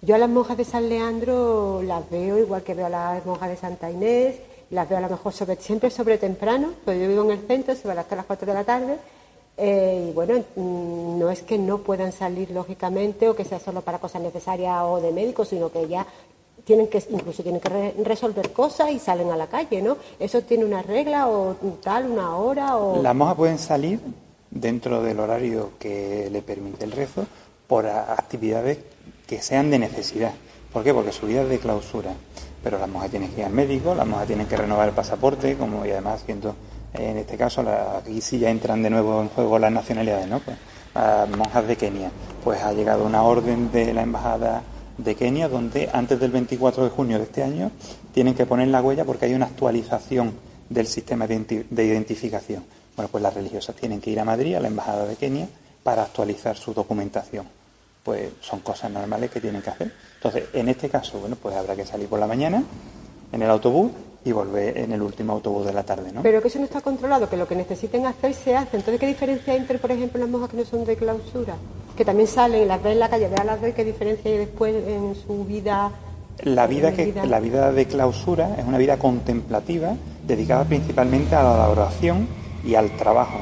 [0.00, 3.50] yo a las monjas de San Leandro las veo igual que veo a las monjas
[3.50, 4.36] de Santa Inés,
[4.70, 7.74] las veo a lo mejor sobre, siempre sobre temprano, porque yo vivo en el centro,
[7.74, 8.98] se van hasta las 4 de la tarde,
[9.56, 13.82] eh, y bueno, mm, no es que no puedan salir lógicamente o que sea solo
[13.82, 16.06] para cosas necesarias o de médicos, sino que ya
[16.64, 19.96] tienen que incluso tienen que resolver cosas y salen a la calle, ¿no?
[20.18, 23.02] ¿Eso tiene una regla o tal, una hora o...?
[23.02, 24.00] Las monjas pueden salir
[24.50, 27.26] dentro del horario que le permite el rezo
[27.66, 28.78] por actividades
[29.26, 30.32] que sean de necesidad.
[30.72, 30.92] ¿Por qué?
[30.92, 32.12] Porque su vida es de clausura.
[32.62, 35.56] Pero las monjas tienen que ir al médico, las monjas tienen que renovar el pasaporte,
[35.56, 36.54] como y además siento
[36.94, 37.64] en este caso
[37.98, 40.38] aquí sí ya entran de nuevo en juego las nacionalidades, ¿no?
[40.38, 40.56] Pues,
[40.94, 42.10] a monjas de Kenia,
[42.42, 44.62] pues ha llegado una orden de la embajada
[44.98, 47.70] de Kenia, donde antes del 24 de junio de este año
[48.12, 50.32] tienen que poner la huella porque hay una actualización
[50.68, 52.64] del sistema de identificación.
[52.96, 55.48] Bueno, pues las religiosas tienen que ir a Madrid, a la Embajada de Kenia,
[55.82, 57.46] para actualizar su documentación.
[58.02, 59.92] Pues son cosas normales que tienen que hacer.
[60.16, 62.62] Entonces, en este caso, bueno, pues habrá que salir por la mañana
[63.32, 63.90] en el autobús
[64.24, 66.22] y volver en el último autobús de la tarde, ¿no?
[66.22, 68.78] Pero que eso no está controlado, que lo que necesiten hacer se hace.
[68.78, 71.56] Entonces, ¿qué diferencia hay entre, por ejemplo, las monjas que no son de clausura?
[71.94, 74.38] Que también salen y las ven en la calle, vean las ven, ¿qué diferencia hay
[74.38, 75.92] después en su vida?
[76.42, 79.94] La vida, que, la vida de clausura es una vida contemplativa
[80.26, 82.26] dedicada principalmente a la oración
[82.64, 83.38] y al trabajo,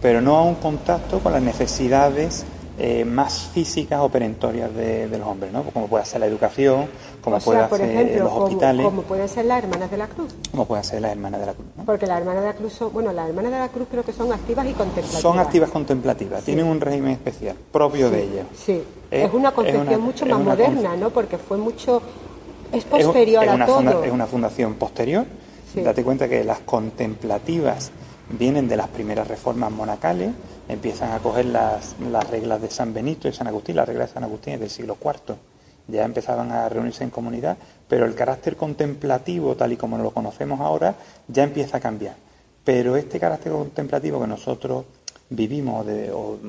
[0.00, 2.44] pero no a un contacto con las necesidades
[2.78, 5.62] eh, más físicas o perentorias de, los hombres, ¿no?
[5.62, 6.86] como puede ser la educación,
[7.22, 8.84] como puede ser los hospitales.
[8.84, 10.34] Como, puede ser las hermanas de la cruz.
[10.50, 11.66] Como puede ser las hermanas de la cruz.
[11.86, 14.12] Porque las hermanas de la cruz son, bueno, las hermanas de la cruz creo que
[14.12, 15.22] son activas y contemplativas.
[15.22, 18.46] Son activas contemplativas, tienen un régimen especial propio de ellas.
[18.54, 21.08] Sí, es, una concepción mucho más moderna, ¿no?
[21.10, 22.02] Porque fue mucho,
[22.72, 24.04] es posterior a todo.
[24.04, 25.24] es una fundación posterior.
[25.74, 27.90] Date cuenta que las contemplativas
[28.30, 30.32] vienen de las primeras reformas monacales
[30.68, 34.14] empiezan a coger las, las reglas de San Benito y San Agustín, las reglas de
[34.14, 35.36] San Agustín es del siglo IV.
[35.88, 37.56] Ya empezaban a reunirse en comunidad,
[37.88, 40.96] pero el carácter contemplativo, tal y como lo conocemos ahora,
[41.28, 42.16] ya empieza a cambiar.
[42.64, 44.84] Pero este carácter contemplativo que nosotros
[45.30, 45.86] vivimos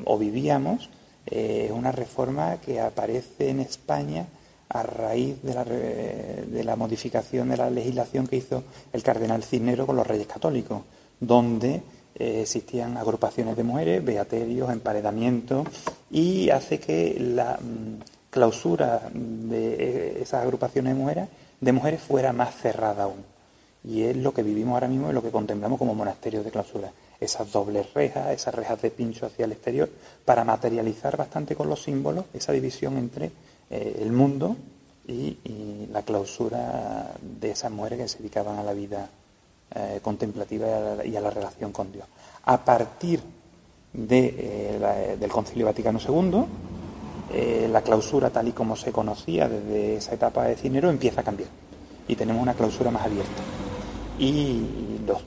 [0.06, 0.90] o, vivíamos
[1.28, 4.26] eh, es una reforma que aparece en España
[4.70, 9.86] a raíz de la, de la modificación de la legislación que hizo el cardenal Cisnero
[9.86, 10.82] con los reyes católicos,
[11.20, 11.82] donde
[12.16, 15.68] eh, existían agrupaciones de mujeres, beaterios, emparedamientos,
[16.10, 22.34] y hace que la mm, clausura de eh, esas agrupaciones de mujeres, de mujeres fuera
[22.34, 23.24] más cerrada aún.
[23.84, 26.92] Y es lo que vivimos ahora mismo y lo que contemplamos como monasterios de clausura.
[27.20, 29.90] Esas dobles rejas, esas rejas de pincho hacia el exterior,
[30.26, 33.32] para materializar bastante con los símbolos esa división entre
[33.70, 34.56] eh, el mundo
[35.08, 35.38] y,
[35.92, 39.10] la clausura de esas mujeres que se dedicaban a la vida
[39.76, 42.06] eh, contemplativa y a, la, relación con Dios.
[42.46, 43.22] A partir
[43.94, 46.46] de, eh, del Concilio Vaticano II,
[47.34, 51.24] eh, la clausura tal y como se conocía desde esa etapa de Cinero empieza a
[51.24, 51.50] cambiar
[52.08, 53.42] y tenemos una clausura más abierta.
[54.18, 55.22] Y los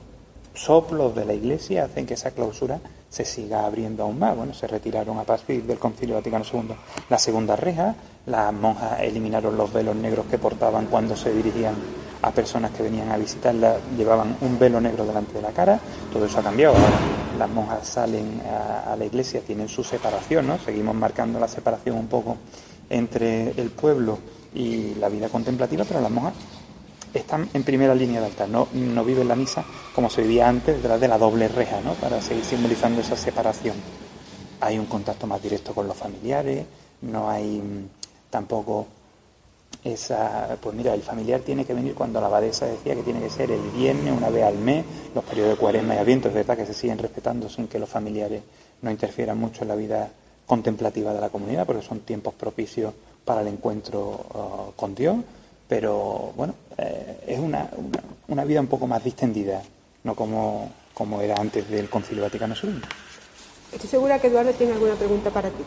[0.61, 4.35] soplos de la Iglesia hacen que esa clausura se siga abriendo aún más.
[4.35, 6.75] Bueno, se retiraron a partir del Concilio Vaticano II
[7.09, 7.95] la segunda reja,
[8.27, 11.73] las monjas eliminaron los velos negros que portaban cuando se dirigían
[12.21, 15.79] a personas que venían a visitarla llevaban un velo negro delante de la cara,
[16.13, 16.75] todo eso ha cambiado.
[16.75, 16.99] Ahora
[17.39, 20.59] las monjas salen a, la iglesia, tienen su separación, ¿no?
[20.59, 22.37] Seguimos marcando la separación un poco
[22.87, 24.19] entre el pueblo
[24.53, 26.33] y la vida contemplativa, pero las monjas
[27.13, 30.77] están en primera línea de altar, no, no viven la misa como se vivía antes,
[30.77, 31.93] detrás de la doble reja, ¿no?
[31.95, 33.75] Para seguir simbolizando esa separación.
[34.61, 36.65] Hay un contacto más directo con los familiares,
[37.01, 37.87] no hay mm,
[38.29, 38.87] tampoco
[39.83, 43.29] esa, pues mira, el familiar tiene que venir cuando la abadesa decía que tiene que
[43.29, 44.85] ser el viernes, una vez al mes,
[45.15, 47.89] los periodos de cuaresma y aviento, es verdad que se siguen respetando sin que los
[47.89, 48.43] familiares
[48.81, 50.09] no interfieran mucho en la vida
[50.45, 52.93] contemplativa de la comunidad, porque son tiempos propicios
[53.25, 55.17] para el encuentro uh, con Dios,
[55.71, 57.69] pero bueno, eh, es una,
[58.27, 59.61] una, vida un poco más distendida,
[60.03, 62.81] no como, como era antes del Concilio Vaticano II.
[63.71, 65.63] Estoy segura que Eduardo tiene alguna pregunta para ti.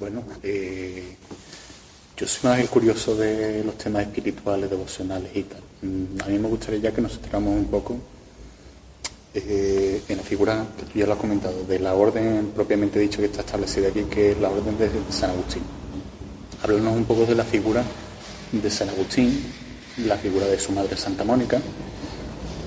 [0.00, 1.14] Bueno, eh,
[2.16, 5.60] yo soy más curioso de los temas espirituales, devocionales y tal.
[5.82, 7.98] Mm, a mí me gustaría ya que nos centramos un poco
[9.34, 13.18] eh, en la figura que tú ya lo has comentado, de la orden propiamente dicho
[13.18, 15.64] que está establecida aquí, que es la orden de San Agustín.
[16.62, 17.84] Háblanos un poco de la figura
[18.52, 19.42] de San Agustín,
[20.06, 21.60] la figura de su madre Santa Mónica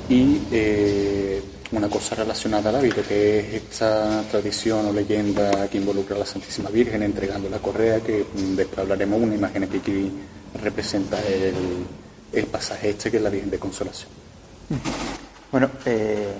[0.09, 5.77] y eh, una cosa relacionada a la vida, que es esta tradición o leyenda que
[5.77, 10.11] involucra a la Santísima Virgen entregando la correa, que después hablaremos una imagen que aquí
[10.61, 14.09] representa el, pasaje este que es la Virgen de Consolación.
[15.51, 16.33] Bueno, eh,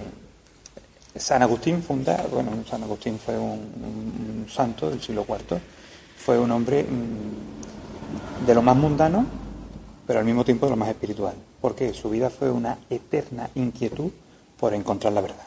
[1.16, 5.60] San Agustín funda, bueno, San Agustín fue un, santo del siglo IV,
[6.18, 7.59] fue un hombre mm,
[8.46, 9.26] de lo más mundano,
[10.08, 14.12] pero al mismo tiempo de lo más espiritual, porque su vida fue una eterna inquietud
[14.60, 15.46] por encontrar la verdad.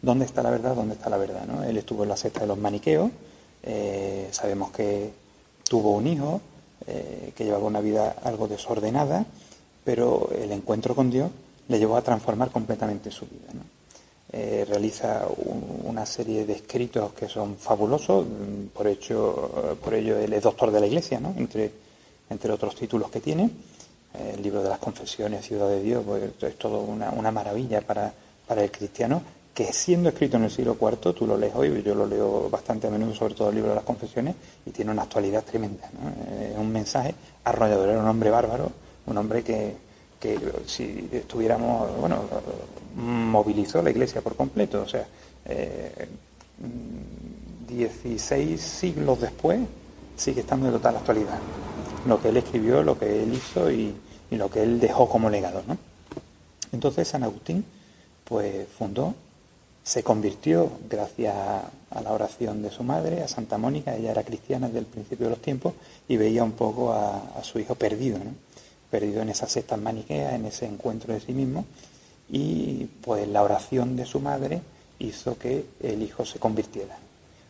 [0.00, 0.74] ¿Dónde está la verdad?
[0.74, 1.44] ¿Dónde está la verdad?
[1.46, 1.62] ¿no?
[1.64, 3.10] Él estuvo en la secta de los maniqueos,
[3.62, 5.10] eh, sabemos que
[5.68, 6.40] tuvo un hijo,
[6.86, 9.26] eh, que llevaba una vida algo desordenada,
[9.84, 11.30] pero el encuentro con Dios
[11.68, 13.48] le llevó a transformar completamente su vida.
[14.30, 15.26] Eh, realiza
[15.84, 20.70] una serie de escritos que son fabulosos, mm, por, hecho, por ello él es doctor
[20.70, 21.34] de la Iglesia, ¿no?
[21.36, 21.72] entre,
[22.30, 23.50] entre otros títulos que tiene.
[24.14, 28.12] El libro de las confesiones, Ciudad de Dios, pues, es todo una, una maravilla para,
[28.46, 29.22] para el cristiano,
[29.54, 32.86] que siendo escrito en el siglo IV, tú lo lees hoy, yo lo leo bastante
[32.86, 35.90] a menudo, sobre todo el libro de las confesiones, y tiene una actualidad tremenda.
[36.40, 37.14] Es un mensaje
[37.44, 38.70] arrollador, era un hombre bárbaro,
[39.06, 39.74] un hombre que,
[40.20, 42.22] que si estuviéramos, bueno,
[42.96, 45.06] movilizó la iglesia por completo, o sea,
[47.68, 49.60] 16 eh, siglos después
[50.16, 51.38] sigue estando de total actualidad.
[52.06, 53.94] Lo que él escribió, lo que él hizo y,
[54.30, 55.76] lo que él dejó como legado, ¿no?
[56.72, 57.64] Entonces San Agustín
[58.24, 59.14] pues fundó,
[59.82, 64.66] se convirtió gracias a la oración de su madre, a Santa Mónica, ella era cristiana
[64.66, 65.72] desde el principio de los tiempos
[66.06, 68.32] y veía un poco a, su hijo perdido, ¿no?
[68.90, 71.64] perdido en esas sectas maniqueas, en ese encuentro de sí mismo,
[72.30, 74.60] y pues la oración de su madre
[74.98, 76.98] hizo que el hijo se convirtiera.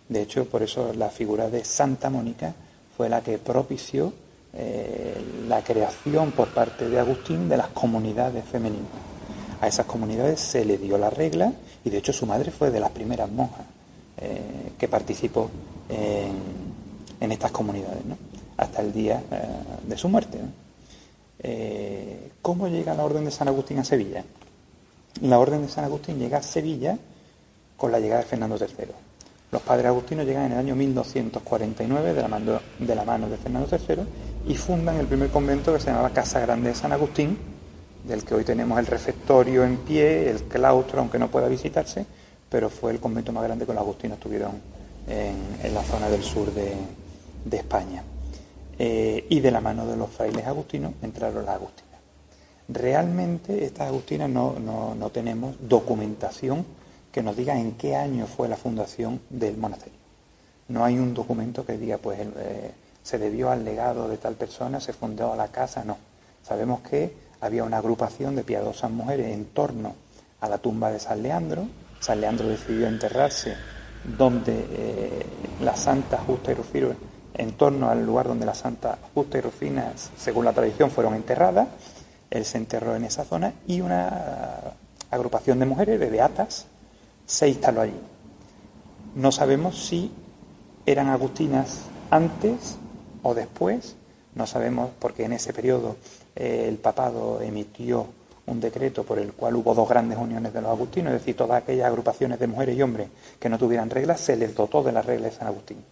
[0.09, 2.55] De hecho, por eso la figura de Santa Mónica
[2.97, 4.13] fue la que propició
[4.61, 5.15] eh,
[5.47, 8.89] la creación por parte de Agustín de las comunidades femeninas
[9.61, 11.53] a esas comunidades se le dio la regla
[11.85, 13.67] y de hecho su madre fue de las primeras monjas
[14.21, 15.49] eh, que participó
[15.89, 18.03] en, estas comunidades,
[18.57, 19.39] hasta el día eh,
[19.87, 20.39] de su muerte.
[22.43, 24.25] ¿Cómo llega la Orden de San Agustín a Sevilla?
[25.23, 26.99] La Orden de San Agustín llega a Sevilla
[27.77, 29.08] con la llegada de Fernando III.
[29.51, 32.23] Los padres agustinos llegan en el año 1249 de
[32.95, 36.69] la, mano, de Fernando III y fundan el primer convento que se llamaba Casa Grande
[36.69, 37.39] de San Agustín,
[38.05, 42.05] del que hoy tenemos el refectorio en pie, el claustro, aunque no pueda visitarse,
[42.49, 44.53] pero fue el convento más grande que los agustinos tuvieron
[45.07, 46.77] en, la zona del sur de,
[47.57, 48.03] España.
[48.79, 51.89] Eh, y de la mano de los frailes agustinos entraron las agustinas.
[52.69, 56.67] Realmente estas agustinas no, no, tenemos documentación
[57.19, 59.99] que nos diga en qué año fue la fundación del monasterio.
[60.69, 62.71] No hay un documento que diga, pues eh,
[63.03, 65.99] se debió al legado de tal persona, se fundó la casa, no.
[66.45, 69.97] Sabemos que había una agrupación de piadosas mujeres en torno
[70.41, 71.67] a la tumba de San Leandro.
[71.99, 73.57] San Leandro decidió enterrarse
[74.17, 75.27] donde eh,
[75.61, 76.95] la Santa Justa y Rufina,
[77.35, 81.67] en torno al lugar donde la Santa Justa y Rufina, según la tradición, fueron enterradas.
[82.31, 84.61] Él se enterró en esa zona y una
[85.11, 86.67] agrupación de mujeres, de beatas,
[87.29, 88.01] se instaló allí.
[89.15, 90.11] No sabemos si
[90.87, 92.79] eran agustinas antes
[93.23, 93.95] o después,
[94.35, 95.97] no sabemos porque en ese periodo
[96.35, 98.07] el papado emitió
[98.47, 101.63] un decreto por el cual hubo dos grandes uniones de los agustinos, es decir, todas
[101.63, 103.09] aquellas agrupaciones de mujeres y hombres
[103.39, 105.85] que no tuvieran reglas, se les dotó de las reglas de San Agustín.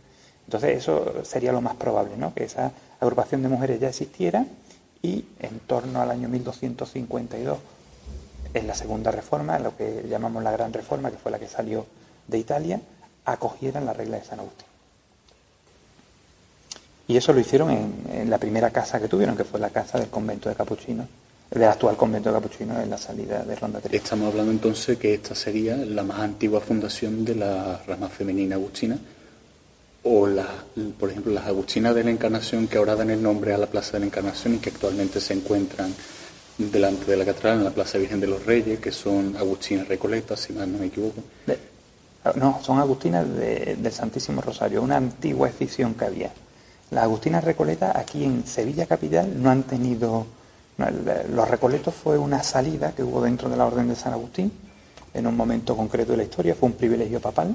[0.46, 2.32] Entonces eso sería lo más probable, ¿no?
[2.32, 4.46] que esa agrupación de mujeres ya existiera
[5.02, 7.58] y en torno al año 1252,
[8.56, 11.86] en la segunda reforma, lo que llamamos la gran reforma, que fue la que salió
[12.26, 12.80] de Italia,
[13.24, 14.66] acogieran la regla de San Agustín.
[17.08, 20.08] Y eso lo hicieron en, la primera casa que tuvieron, que fue la casa del
[20.08, 21.06] convento de Capuchino,
[21.50, 23.94] del actual convento de Capuchino en la salida de Ronda 3.
[23.94, 28.98] Estamos hablando entonces que esta sería la más antigua fundación de la rama femenina agustina,
[30.02, 30.46] o la,
[30.98, 33.92] por ejemplo las agustinas de la Encarnación que ahora dan el nombre a la Plaza
[33.92, 35.92] de la Encarnación y que actualmente se encuentran
[36.58, 40.40] delante de la catedral en la Plaza Virgen de los Reyes, que son agustinas recoletas,
[40.40, 41.22] si no me equivoco.
[42.36, 46.30] No, son agustinas de- del Santísimo Rosario, una antigua escisión que había.
[46.90, 50.26] Las agustinas recoletas aquí en Sevilla capital no han tenido...
[50.78, 50.86] no,
[51.34, 54.50] los recoletos fue una salida que hubo dentro de la Orden de San Agustín
[55.14, 57.54] en un momento concreto de la historia, fue un privilegio papal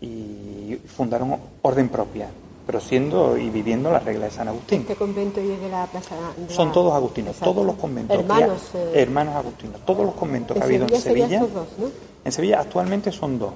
[0.00, 2.28] y fundaron orden propia,
[2.70, 4.82] pero siendo y viviendo la regla de San Agustín.
[4.82, 6.14] Este convento y es de la plaza.
[6.36, 7.52] de Son todos agustinos, Exacto.
[7.52, 8.16] todos los conventos.
[8.16, 8.60] que Hermanos.
[8.74, 9.80] eh, hermanos agustinos.
[9.84, 11.90] Todos los conventos que ha habido en Sevilla dos, ¿no?
[12.24, 13.52] En Sevilla actualmente son dos.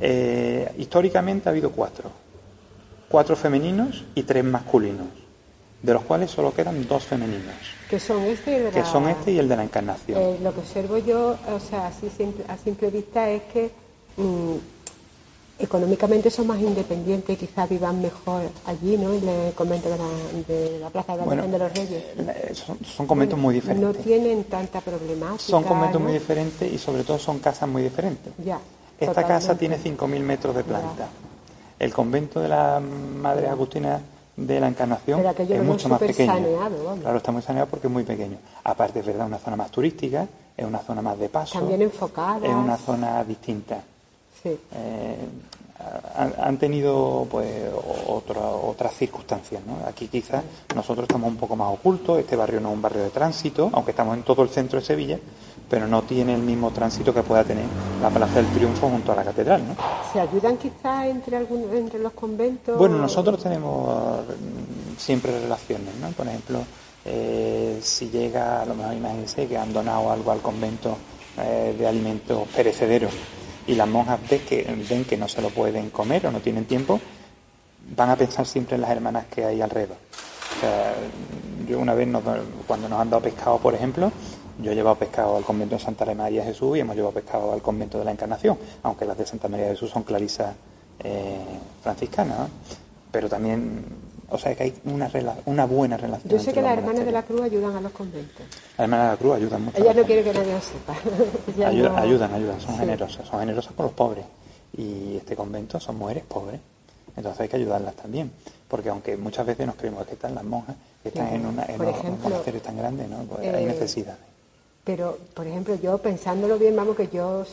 [0.00, 2.08] Eh, históricamente ha habido cuatro.
[3.08, 5.08] Cuatro femeninos y tres masculinos,
[5.82, 7.54] de los cuales solo quedan dos femeninos,
[7.90, 10.20] Que son este y el de que la- son este y el de la Encarnación.
[10.20, 13.70] Eh, lo que observo yo, o sea, así simple- a simple vista, es que
[14.18, 14.54] mm,
[15.58, 19.12] económicamente son más independientes, quizás vivan mejor allí, ¿no?
[19.12, 20.04] En el convento de la,
[20.48, 22.04] de la Plaza de la Bueno, Virgen de los Reyes.
[22.18, 24.04] Eh, Son, son conventos muy No diferentes.
[24.04, 25.38] tienen tanta problemática.
[25.38, 26.06] Son conventos ¿no?
[26.08, 28.32] muy diferentes y sobre todo son casas muy diferentes.
[28.44, 28.58] Ya.
[28.98, 31.08] Esta casa tiene 5.000 metros de planta.
[31.78, 34.00] El convento de la Madre Agustina
[34.36, 36.32] de la Encarnación es mucho más pequeño.
[36.32, 37.00] saneado, vamos.
[37.00, 38.38] Claro, está muy saneado porque es muy pequeño.
[38.64, 40.26] Aparte, es verdad, una zona más turística,
[40.56, 41.58] es una zona más de paso.
[41.58, 42.46] También enfocada.
[42.46, 43.82] Es una zona distinta.
[44.44, 44.56] Sí.
[44.76, 45.16] Eh,
[46.16, 47.48] han, han tenido pues
[48.06, 49.60] otra- otras circunstancias.
[49.66, 49.86] ¿no?
[49.88, 50.42] Aquí quizás
[50.74, 53.90] nosotros estamos un poco más ocultos, este barrio no es un barrio de tránsito, aunque
[53.90, 55.18] estamos en todo el centro de Sevilla,
[55.68, 57.64] pero no tiene el mismo tránsito que pueda tener
[58.00, 59.62] la Plaza del Triunfo junto a la catedral.
[59.66, 59.74] ¿no?
[60.12, 62.78] ¿Se ayudan quizás entre, algún, entre los conventos?
[62.78, 66.08] Bueno, nosotros tenemos mm, siempre relaciones, ¿no?
[66.10, 66.60] Por ejemplo,
[67.04, 70.96] eh, si llega, a lo mejor imagínense que han donado algo al convento
[71.38, 73.12] eh, de alimentos perecederos
[73.66, 76.64] y las monjas ven que, ven que no se lo pueden comer o no tienen
[76.64, 77.00] tiempo,
[77.96, 79.96] van a pensar siempre en las hermanas que hay alrededor.
[80.56, 80.94] O sea,
[81.68, 82.22] yo una vez, nos-
[82.66, 84.10] cuando nos han dado pescado, por ejemplo,
[84.62, 87.52] yo he llevado pescado al convento de Santa María de Jesús y hemos llevado pescado
[87.52, 90.54] al convento de la Encarnación, aunque las de Santa María de Jesús son clarisas
[91.00, 91.38] eh,
[91.82, 92.48] franciscanas, ¿no?
[93.10, 93.84] pero también,
[94.30, 96.30] o sea, que hay una, rela- una buena relación.
[96.32, 97.22] Yo sé que las hermanas de la.
[97.22, 98.40] Cruz ayudan a los conventos.
[98.76, 99.78] Las hermanas de la Cruz ayudan mucho.
[99.82, 100.94] Ellas no quieren que nadie lo sepa.
[101.56, 102.80] Ellas Ayuda- no- Ayudan, ayudan, son Sí.
[102.80, 104.24] generosas, son generosas con los pobres.
[104.76, 106.60] Y este convento son mujeres pobres,
[107.16, 108.30] entonces hay que ayudarlas también.
[108.68, 111.34] Porque aunque muchas veces nos creemos que están las monjas, que están Sí.
[111.36, 113.18] en, una, en unos ejemplo, monasterios tan grandes, ¿no?
[113.24, 114.20] Pues hay eh, necesidades.
[114.82, 117.44] Pero, por ejemplo, yo pensándolo bien, vamos, que yo,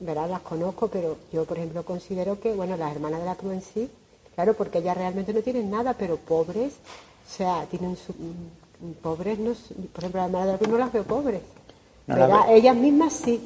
[0.00, 3.52] verás, las conozco, pero yo, por ejemplo, considero que, bueno, las hermanas de la Cruz
[3.52, 3.90] en sí,
[4.34, 9.38] claro, porque ellas realmente no tienen nada, pero pobres, o sea, tienen su, mm, pobres,
[9.38, 9.52] no,
[9.92, 11.40] por ejemplo, las hermanas de la no las veo pobres.
[12.06, 13.40] No Ellas mismas sí,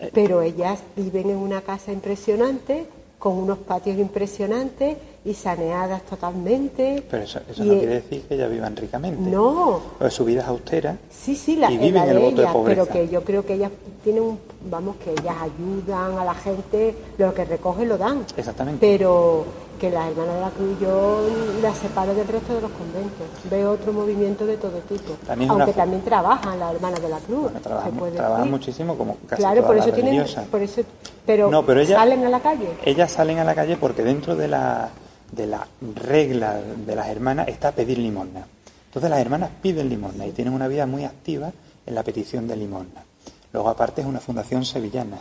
[0.00, 0.10] Eh.
[0.14, 2.86] pero ellas viven en una casa impresionante,
[3.18, 7.02] con unos patios impresionantes y saneadas totalmente.
[7.10, 9.28] Pero eso, eso no eh, quiere decir que ellas vivan ricamente.
[9.28, 10.96] No, Pues su vida es austera.
[11.10, 12.92] Sí, sí, la, Y viven la de el voto de ellas, pero pobreza.
[12.92, 13.72] que yo creo que ellas
[14.04, 14.38] tienen un,
[14.70, 18.24] vamos, que ellas ayudan a la gente, lo que recogen lo dan.
[18.36, 18.78] Exactamente.
[18.80, 19.44] Pero
[19.78, 21.28] que las hermanas de la Cruz yo
[21.62, 23.26] las separo del resto de los conventos.
[23.50, 25.14] Veo otro movimiento de todo tipo.
[25.26, 27.42] También es una Aunque también trabajan las hermanas de la Cruz.
[27.42, 28.50] Bueno, trabajan, se puede trabajan decir.
[28.52, 30.82] muchísimo como casi Claro, por eso tienen, por eso,
[31.24, 32.68] pero, No, pero ella- salen a la calle.
[32.84, 34.88] Ellas salen a la calle porque dentro de la,
[35.32, 38.46] de la regla de las hermanas está pedir limosna.
[38.86, 41.52] Entonces las hermanas piden limosna y tienen una vida muy activa
[41.86, 43.04] en la petición de limosna.
[43.52, 45.18] Luego aparte es una fundación sevillana,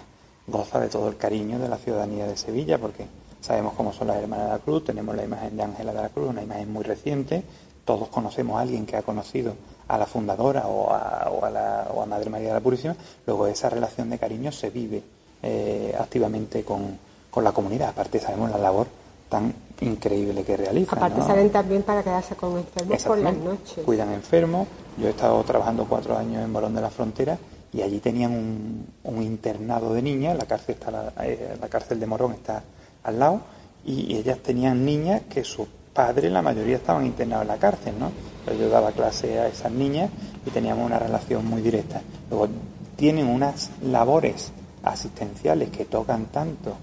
[0.47, 3.05] goza de todo el cariño de la ciudadanía de Sevilla porque
[3.47, 6.09] sabemos cómo son las hermanas de la Cruz, tenemos la imagen de Ángela de la
[6.09, 7.43] Cruz, una imagen muy reciente,
[7.85, 9.53] todos conocemos a alguien que ha conocido
[9.87, 12.95] a la fundadora o a, o a la, o a Madre María de la Purísima,
[13.25, 15.01] luego esa relación de cariño se vive
[15.41, 16.99] eh, activamente con,
[17.31, 17.89] con la comunidad.
[17.89, 18.87] Aparte sabemos la labor
[19.29, 20.97] tan increíble que realizan.
[20.97, 21.27] Aparte ¿no?
[21.27, 23.85] salen también para quedarse con enfermos por las noches.
[23.85, 24.67] Cuidan enfermos.
[24.97, 27.37] Yo he estado trabajando cuatro años en Bolón de la Frontera
[27.71, 30.37] y allí tenían un, un internado de niñas.
[30.37, 32.61] La cárcel, está, la, eh, la cárcel de Morón está
[33.07, 33.41] al lado
[33.85, 38.11] y ellas tenían niñas que sus padres, la mayoría estaban internados en la cárcel, ¿no?
[38.45, 40.09] Pero yo daba clase a esas niñas
[40.45, 42.01] y teníamos una relación muy directa.
[42.29, 42.47] Luego
[42.95, 44.51] tienen unas labores
[44.83, 46.75] asistenciales que tocan tanto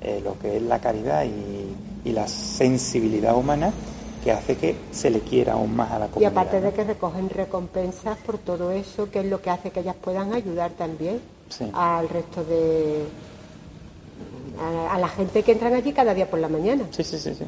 [0.00, 3.72] eh, lo que es la caridad y, y la sensibilidad humana
[4.24, 6.30] que hace que se le quiera aún más a la Y comunidad.
[6.32, 6.66] aparte ¿no?
[6.66, 10.32] de que recogen recompensas por todo eso, que es lo que hace que ellas puedan
[10.32, 11.68] ayudar también Sí.
[11.74, 13.04] al resto de.
[14.58, 16.84] A, a la gente que entran allí cada día por la mañana.
[16.90, 17.44] Sí, sí, sí, sí.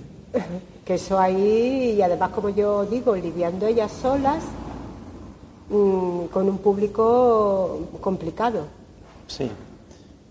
[0.85, 4.43] Que eso ahí, y además, como yo digo, lidiando ellas solas
[5.71, 8.67] mm, con un público complicado.
[9.27, 9.51] Sí.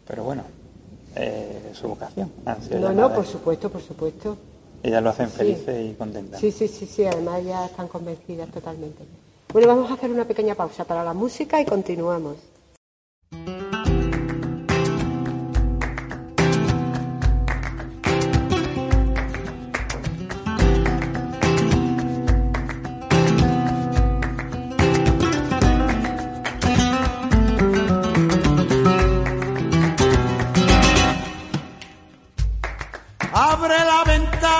[0.07, 0.43] Pero bueno,
[1.15, 2.31] eh, su vocación.
[2.79, 4.37] No, no, por supuesto, por supuesto.
[4.83, 5.37] Ellas lo hacen Sí.
[5.37, 6.41] felices y contentas.
[6.41, 9.03] Sí, sí, sí, sí, además ya están convencidas totalmente.
[9.53, 12.35] Bueno, vamos a hacer una pequeña pausa para la música y continuamos.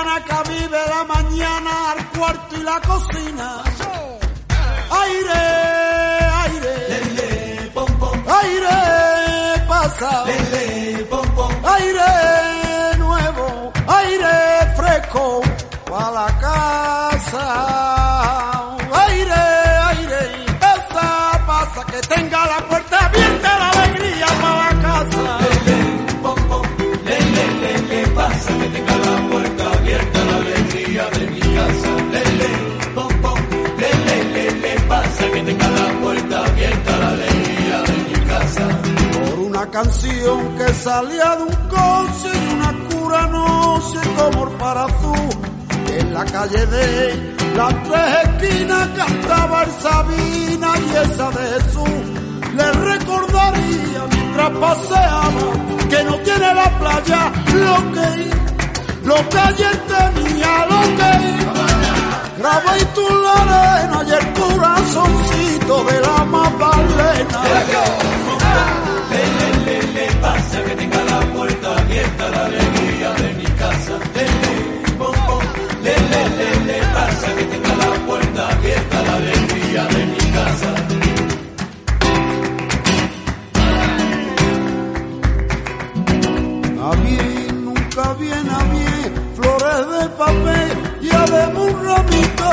[0.04, 3.62] Ventana que vive la mañana al cuarto y la cocina.
[4.90, 5.32] Aire,
[6.44, 6.74] aire,
[8.26, 10.24] aire pasa.
[39.74, 45.30] Canción que salía de un coche y una cura no sé como para azul
[45.98, 52.04] en la calle de las tres esquinas cantaba el Sabina y esa de Jesús.
[52.54, 55.46] Le recordaría mientras paseaba
[55.90, 57.32] que no tiene la playa
[57.64, 58.08] lo que
[59.08, 61.12] lo que ayer tenía lo que
[62.38, 67.42] graba y tú la arena y el corazoncito de la Magdalena
[89.82, 90.72] de papel
[91.02, 92.50] y además un ramito.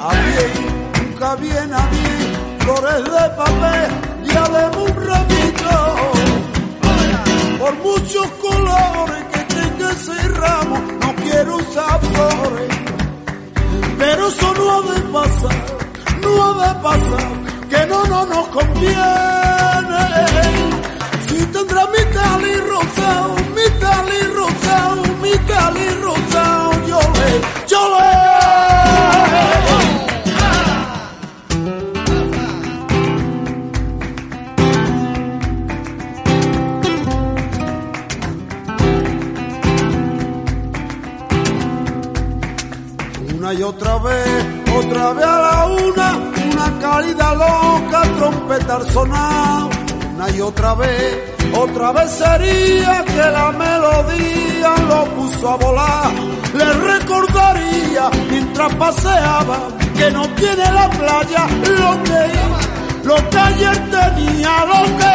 [0.00, 0.52] A bien,
[1.02, 3.90] nunca viene a bien, flores de papel
[4.24, 5.76] y además un ramito.
[7.58, 12.76] Por muchos colores que tenga ese ramo, no quiero usar flores.
[13.98, 15.66] Pero eso no ha de pasar,
[16.22, 17.32] no ha de pasar,
[17.70, 19.00] que no, no nos conviene.
[21.40, 27.30] Si tendrá mi tali rosado, mi tali rosado, mi tali rosado, yo le,
[27.66, 28.10] yo le.
[43.52, 44.44] Y otra vez,
[44.78, 46.18] otra vez a la una,
[46.52, 49.68] una cálida loca, trompeta al sonar.
[50.14, 56.12] Una y otra vez, otra vez sería que la melodía lo puso a volar.
[56.54, 59.58] Le recordaría mientras paseaba
[59.96, 61.46] que no tiene la playa
[61.80, 65.10] lo que, lo que ayer tenía, lo que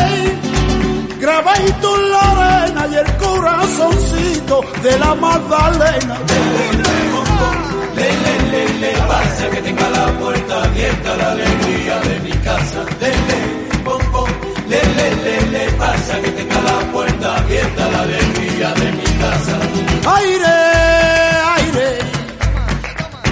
[1.26, 6.18] grabadito en la arena y el corazoncito de la Magdalena.
[20.18, 20.56] Aire,
[21.58, 22.00] aire,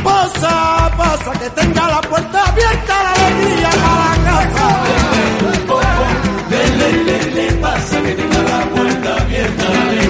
[0.03, 4.67] pasa, pasa, que tenga la puerta abierta la alegría para la casa.
[9.67, 10.02] Vamos a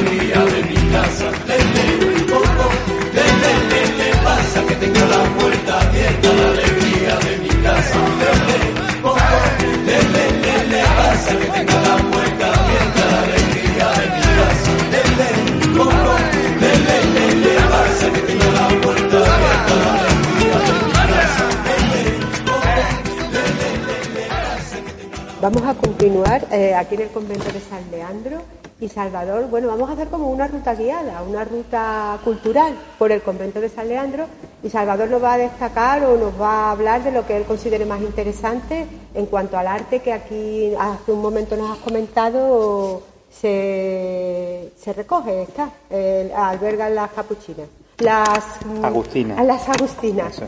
[26.03, 28.41] continuar eh, aquí en el convento de San Leandro
[28.81, 29.47] y Salvador.
[29.49, 33.69] Bueno, vamos a hacer como una ruta guiada, una ruta cultural por el convento de
[33.69, 34.25] San Leandro
[34.61, 37.45] y Salvador nos va a destacar o nos va a hablar de lo que él
[37.45, 43.01] considere más interesante en cuanto al arte que aquí hace un momento nos has comentado
[43.31, 47.67] se, se recoge, está, eh, albergan las capuchinas.
[47.99, 49.45] Las mm, Agustinas.
[49.45, 50.35] Las agustinas.
[50.35, 50.47] Eso.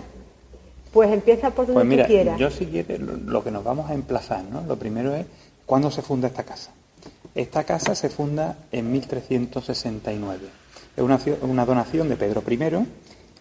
[0.91, 2.39] Pues empieza por donde Pues mira, tú quieras.
[2.39, 4.61] yo si quieres, lo que nos vamos a emplazar, ¿no?
[4.61, 5.25] Lo primero es
[5.65, 6.71] cuándo se funda esta casa.
[7.33, 10.47] Esta casa se funda en 1369.
[10.95, 12.57] Es una, una donación de Pedro I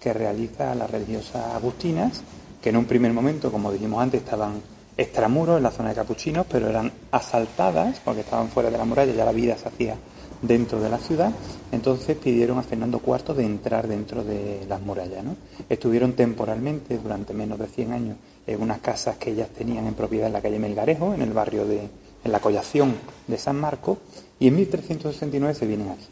[0.01, 2.23] que realiza a las religiosas agustinas,
[2.61, 4.61] que en un primer momento, como dijimos antes, estaban
[4.97, 9.13] extramuros en la zona de capuchinos, pero eran asaltadas porque estaban fuera de la muralla,
[9.13, 9.97] ya la vida se hacía
[10.43, 11.33] dentro de la ciudad,
[11.73, 15.25] entonces pidieron a Fernando IV de entrar dentro de las murallas.
[15.25, 15.37] ¿no?
[15.69, 18.17] Estuvieron temporalmente, durante menos de 100 años,
[18.47, 21.65] en unas casas que ellas tenían en propiedad en la calle Melgarejo, en el barrio
[21.65, 21.89] de,
[22.25, 22.97] en la collación
[23.27, 23.99] de San Marcos,
[24.41, 26.07] y en 1369 se vienen aquí.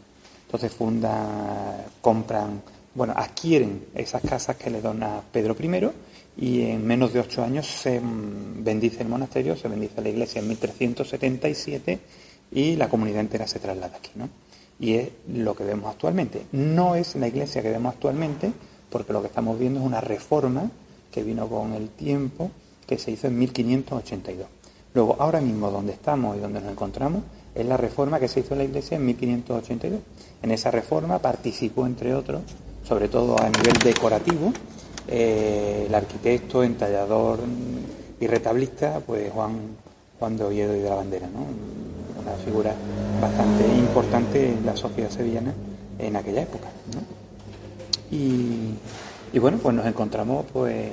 [0.45, 2.61] Entonces funda, compran,
[2.95, 5.89] bueno, adquieren esas casas que le dona Pedro I
[6.35, 10.41] y en menos de ocho años se mm, bendice el monasterio, se bendice la iglesia
[10.41, 11.99] en 1377
[12.51, 14.29] y la comunidad entera se traslada aquí, ¿no?
[14.79, 16.45] y es lo que vemos actualmente.
[16.51, 18.51] No es la iglesia que vemos actualmente,
[18.89, 20.69] porque lo que estamos viendo es una reforma
[21.11, 22.51] que vino con el tiempo,
[22.85, 24.47] que se hizo en 1582.
[24.93, 27.23] Luego, ahora mismo donde estamos y donde nos encontramos,
[27.55, 29.99] es la reforma que se hizo en la iglesia en 1582.
[30.41, 32.41] En esa reforma participó, entre otros,
[32.83, 34.53] sobre todo a nivel decorativo,
[35.07, 37.39] eh, el arquitecto, entallador
[38.19, 39.59] y retablista, pues Juan,
[40.19, 42.73] Juan de Oviedo y de la Bandera, una figura
[43.21, 45.53] bastante importante en la sociedad sevillana
[45.99, 46.67] en aquella época.
[48.11, 50.91] Y, bueno, pues nos encontramos pues...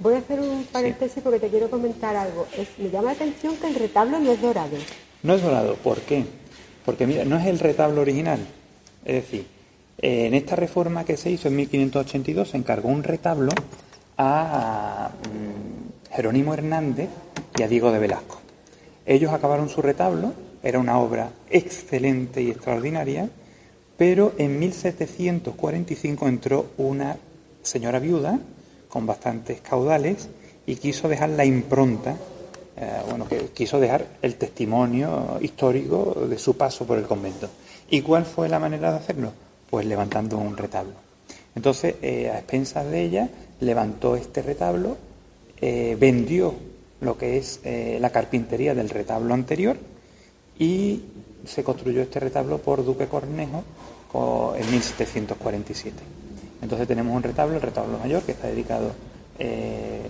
[0.00, 2.46] Voy a hacer un paréntesis porque te quiero comentar algo.
[2.78, 4.76] me llama la atención que el retablo no es dorado.
[5.24, 6.24] No es dorado, ¿por qué?
[6.84, 8.38] Porque mira, no es el retablo original.
[9.04, 9.46] Es decir,
[9.98, 13.50] en esta reforma que se hizo en 1582 se encargó un retablo
[14.16, 17.08] a mm, Jerónimo Hernández
[17.58, 18.40] y a Diego de Velasco.
[19.04, 20.32] Ellos acabaron su retablo,
[20.62, 23.28] era una obra excelente y extraordinaria,
[23.96, 27.16] pero en 1745 entró una
[27.62, 28.38] señora viuda
[28.88, 30.28] con bastantes caudales
[30.66, 32.16] y quiso dejar la impronta,
[32.76, 37.48] eh, bueno, que quiso dejar el testimonio histórico de su paso por el convento.
[37.90, 39.32] ¿Y cuál fue la manera de hacerlo?
[39.70, 40.92] Pues levantando un retablo.
[41.54, 43.28] Entonces, eh, a expensas de ella,
[43.60, 44.96] levantó este retablo,
[45.60, 46.54] eh, vendió
[47.00, 49.76] lo que es la carpintería del retablo anterior
[50.58, 51.00] y
[51.46, 53.62] se construyó este retablo por Duque Cornejo
[54.56, 56.27] en 1747.
[56.62, 58.92] Entonces tenemos un retablo, el retablo mayor, que está dedicado
[59.38, 60.02] eh,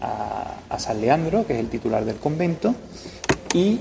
[0.00, 2.74] a, San Leandro, que es el titular del convento,
[3.52, 3.80] y,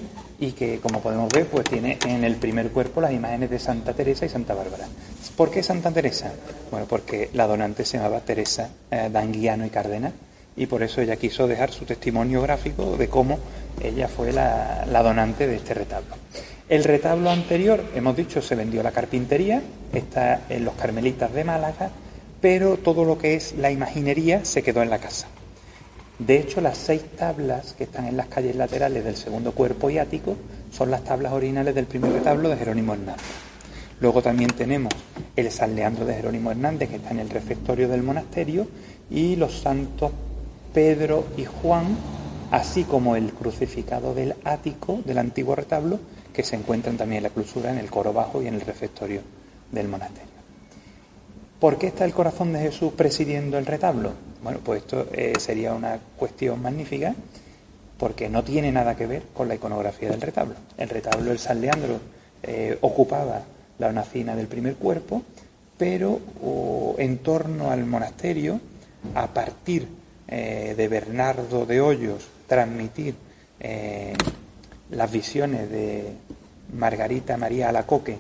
[0.52, 4.26] que, como podemos ver, pues tiene en el primer cuerpo las imágenes de Santa Teresa
[4.26, 4.88] y Santa Bárbara.
[5.38, 6.34] ¿Por qué Santa Teresa?
[6.72, 10.14] Bueno, porque la donante se llamaba Teresa eh, Danguiano y Cárdenas,
[10.58, 13.40] y por eso ella quiso dejar su testimonio gráfico de cómo
[13.82, 16.16] ella fue la, donante de este retablo.
[16.68, 19.62] El retablo anterior, hemos dicho, se vendió a la carpintería,
[19.94, 21.90] está en los Carmelitas de Málaga,
[22.42, 25.28] pero todo lo que es la imaginería se quedó en la casa.
[26.20, 29.98] De hecho, las seis tablas que están en las calles laterales del segundo cuerpo y
[29.98, 30.36] ático
[30.72, 33.26] son las tablas originales del primer retablo de Jerónimo Hernández.
[34.02, 34.94] Luego también tenemos
[35.36, 38.68] el San Leandro de Jerónimo Hernández, que está en el refectorio del monasterio,
[39.10, 40.12] y los santos
[40.74, 41.98] Pedro y Juan,
[42.52, 46.00] así como el crucificado del ático del antiguo retablo,
[46.34, 49.22] que se encuentran también en la clausura, en el coro bajo y en el refectorio
[49.72, 50.29] del monasterio.
[51.60, 54.14] ¿Por qué está el corazón de Jesús presidiendo el retablo?
[54.42, 57.14] Bueno, pues esto eh, sería una cuestión magnífica
[57.98, 60.56] porque no tiene nada que ver con la iconografía del retablo.
[60.78, 62.00] El retablo del San Leandro
[62.44, 63.42] eh, ocupaba
[63.78, 65.22] la hornacina del primer cuerpo,
[65.78, 66.22] pero
[66.98, 68.62] en torno al monasterio,
[69.16, 69.86] a partir
[70.30, 73.16] eh, de Bernardo de Hoyos transmitir
[74.92, 76.14] las visiones de
[76.74, 78.18] Margarita María Alacoque,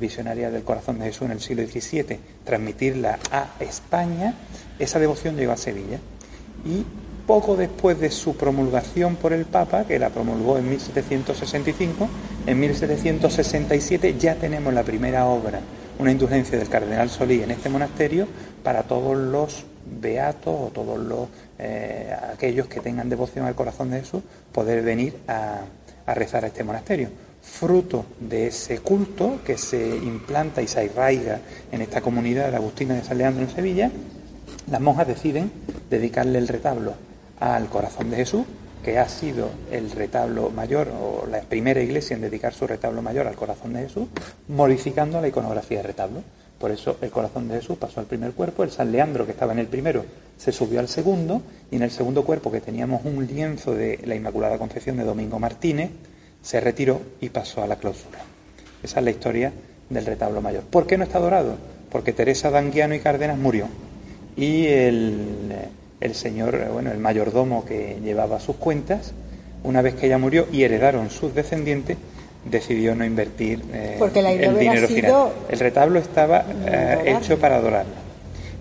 [0.00, 4.34] visionaria del corazón de Jesús en el siglo XVII, transmitirla a España,
[4.78, 5.98] esa devoción llegó a Sevilla.
[6.64, 6.84] Y
[7.26, 12.08] poco después de su promulgación por el Papa, que la promulgó en 1765,
[12.46, 15.60] en 1767 ya tenemos la primera obra,
[15.98, 18.26] una indulgencia del cardenal Solí en este monasterio
[18.62, 19.64] para todos los
[20.00, 21.28] beatos o todos los
[21.58, 24.22] eh, aquellos que tengan devoción al corazón de Jesús
[24.52, 25.60] poder venir a,
[26.06, 27.08] rezar a este monasterio.
[27.44, 31.40] Fruto de ese culto que se implanta y se arraiga
[31.70, 33.90] en esta comunidad de Agustina de San Leandro en Sevilla,
[34.70, 35.52] las monjas deciden
[35.90, 36.94] dedicarle el retablo
[37.38, 38.44] al corazón de Jesús,
[38.82, 43.26] que ha sido el retablo mayor o la primera iglesia en dedicar su retablo mayor
[43.26, 44.08] al corazón de Jesús,
[44.48, 46.22] modificando la iconografía del retablo.
[46.58, 49.52] Por eso el corazón de Jesús pasó al primer cuerpo, el San Leandro que estaba
[49.52, 50.04] en el primero
[50.36, 54.14] se subió al segundo y en el segundo cuerpo que teníamos un lienzo de la
[54.14, 55.90] Inmaculada Concepción de Domingo Martínez,
[56.44, 58.18] se retiró y pasó a la clausura.
[58.82, 59.52] Esa es la historia
[59.88, 60.62] del retablo mayor.
[60.62, 61.56] ¿Por qué no está dorado?
[61.90, 63.66] Porque Teresa Danguiano y Cárdenas murió
[64.36, 65.52] y el,
[66.00, 69.12] el señor, bueno, el mayordomo que llevaba sus cuentas,
[69.62, 71.96] una vez que ella murió y heredaron sus descendientes,
[72.44, 75.28] decidió no invertir eh, el dinero final.
[75.48, 78.03] El retablo estaba eh, hecho para adorarla.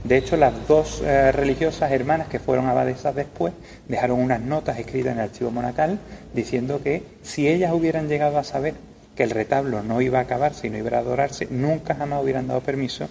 [0.03, 3.53] De hecho, las dos eh, religiosas hermanas que fueron abadesas después
[3.87, 5.97] dejaron unas notas escritas en el archivo monacal
[6.33, 8.73] diciendo que si ellas hubieran llegado a saber
[9.15, 12.47] que el retablo no iba a acabarse y no iba a adorarse, nunca jamás hubieran
[12.47, 13.07] dado permiso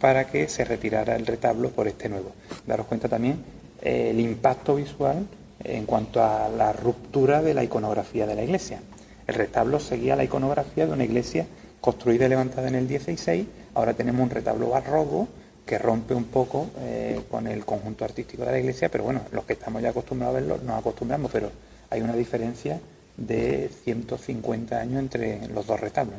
[0.00, 2.32] para que se retirara el retablo por este nuevo.
[2.64, 3.42] Daros cuenta también
[3.82, 5.26] el impacto visual
[5.64, 8.80] en cuanto a la ruptura de la iconografía de la iglesia.
[9.26, 11.46] El retablo seguía la iconografía de una iglesia
[11.80, 13.46] construida y levantada en el 16.
[13.74, 15.26] Ahora tenemos un retablo barroco
[15.66, 19.44] que rompe un poco eh, con el conjunto artístico de la iglesia, pero bueno, los
[19.44, 21.50] que estamos ya acostumbrados a verlo nos acostumbramos, pero
[21.90, 22.78] hay una diferencia
[23.16, 26.14] de 150 años entre los dos retablos.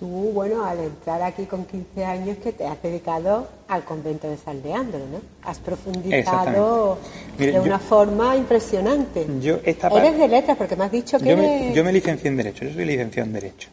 [0.00, 4.36] tú, bueno, al entrar aquí con 15 años que te has dedicado al convento de
[4.36, 5.20] San Leandro, ¿no?
[5.48, 6.98] Has profundizado
[7.38, 9.24] Mire, de yo- una forma impresionante.
[9.40, 12.28] Yo esta Eres de letras porque me has dicho que yo, me, yo me licencié
[12.28, 13.68] en Derecho, yo soy licenciado en Derecho.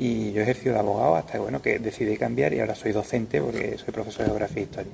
[0.00, 3.40] Y yo he ejercido de abogado hasta bueno, que decidí cambiar y ahora soy docente
[3.40, 4.92] porque soy profesor de Geografía e Historia.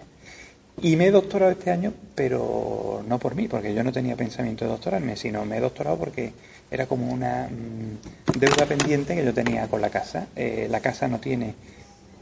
[0.83, 4.65] Y me he doctorado este año, pero no por mí, porque yo no tenía pensamiento
[4.65, 6.33] de doctorarme, sino me he doctorado porque
[6.71, 10.27] era como una mm, deuda pendiente que yo tenía con la casa.
[10.35, 11.55] Eh, la casa no tiene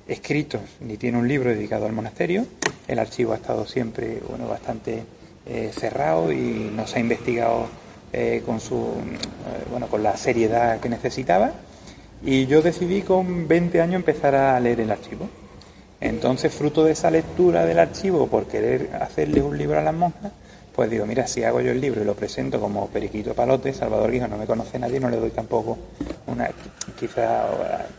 [0.06, 2.46] escritos ni tiene un libro dedicado al monasterio.
[2.86, 5.02] El archivo ha estado siempre bueno, bastante
[5.46, 7.66] eh, cerrado y no se ha investigado
[8.12, 11.52] eh, con, su, eh, bueno, con la seriedad que necesitaba.
[12.24, 15.28] Y yo decidí con 20 años empezar a leer el archivo.
[16.00, 20.32] Entonces, fruto de esa lectura del archivo, por querer hacerle un libro a las monjas,
[20.74, 24.10] pues digo, mira, si hago yo el libro y lo presento como Periquito Palote, Salvador
[24.10, 25.78] Guijo no me conoce nadie, no le doy tampoco
[26.26, 26.50] una
[26.98, 27.46] quizá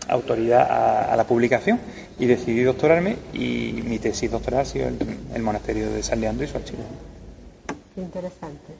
[0.09, 1.79] autoridad a, a la publicación
[2.19, 4.97] y decidí doctorarme y mi tesis doctoral ha sido el,
[5.33, 6.83] el monasterio de San Leandro y su archivo.
[7.95, 8.73] Qué interesante.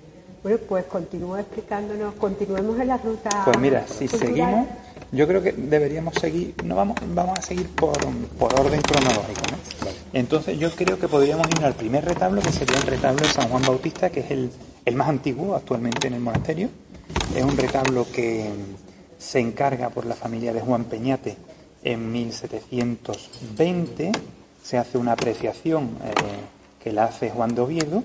[0.44, 3.30] Bueno, pues continúa explicándonos, continuemos en la ruta.
[3.46, 4.28] Pues mira, si cultural.
[4.28, 4.68] seguimos,
[5.12, 7.98] yo creo que deberíamos seguir, no vamos, vamos a seguir por,
[8.38, 9.58] por orden cronológico, ¿no?
[10.14, 13.50] Entonces yo creo que podríamos ir al primer retablo, que sería el retablo de San
[13.50, 14.50] Juan Bautista, que es el,
[14.86, 16.70] el más antiguo actualmente en el monasterio.
[17.36, 18.50] Es un retablo que
[19.18, 21.36] se encarga por la familia de Juan Peñate
[21.84, 24.12] en 1720.
[24.64, 26.14] Se hace una apreciación eh,
[26.82, 28.04] que la hace Juan de Oviedo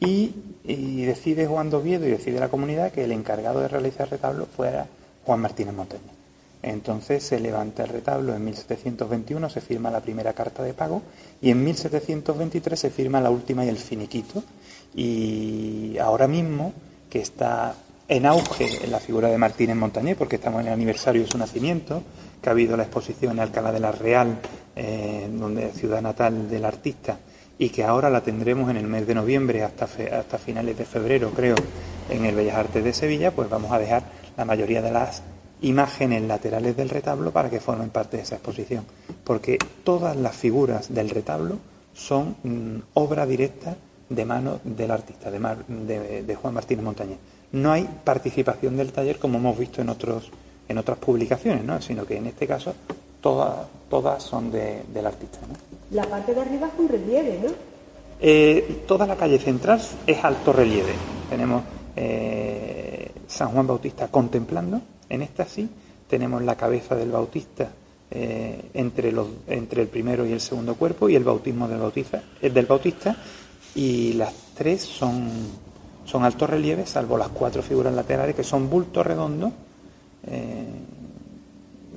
[0.00, 4.06] y, y decide Juan de Oviedo y decide la comunidad que el encargado de realizar
[4.06, 4.86] el retablo fuera
[5.24, 6.17] Juan Martínez Montañés.
[6.62, 11.02] Entonces se levanta el retablo en 1721, se firma la primera carta de pago
[11.40, 14.42] y en 1723 se firma la última y el finiquito.
[14.94, 16.72] Y ahora mismo,
[17.08, 17.74] que está
[18.08, 21.38] en auge en la figura de Martínez Montañés, porque estamos en el aniversario de su
[21.38, 22.02] nacimiento,
[22.40, 24.38] que ha habido la exposición en Alcalá de la Real,
[24.74, 27.18] eh, donde ciudad natal del artista,
[27.58, 29.86] y que ahora la tendremos en el mes de noviembre hasta
[30.38, 31.56] finales de febrero, creo,
[32.08, 34.04] en el Bellas Artes de Sevilla, pues vamos a dejar
[34.36, 35.22] la mayoría de las
[35.62, 38.84] imágenes laterales del retablo para que formen parte de esa exposición,
[39.24, 41.56] porque todas las figuras del retablo
[41.94, 43.76] son mm, obra directa
[44.08, 47.18] de mano del artista, de, Mar- de- de Juan Martínez Montañés.
[47.52, 50.30] No hay participación del taller como hemos visto en otros
[50.68, 51.80] en otras publicaciones, ¿no?
[51.80, 52.74] sino que en este caso
[53.22, 55.38] todas todas son de- del artista.
[55.48, 55.54] ¿no?
[55.96, 57.50] La parte de arriba es un relieve, ¿no?
[58.20, 60.92] Eh, toda la calle central es alto relieve.
[61.30, 61.62] Tenemos
[61.96, 65.68] eh, San Juan Bautista contemplando, en esta sí,
[66.08, 67.70] tenemos la cabeza del Bautista
[68.10, 72.22] eh, entre, los, entre el primero y el segundo cuerpo y el bautismo del Bautista,
[72.40, 73.16] el del Bautista
[73.74, 75.28] y las tres son,
[76.06, 79.52] son altos relieves, salvo las cuatro figuras laterales que son bulto redondo,
[80.26, 80.66] eh,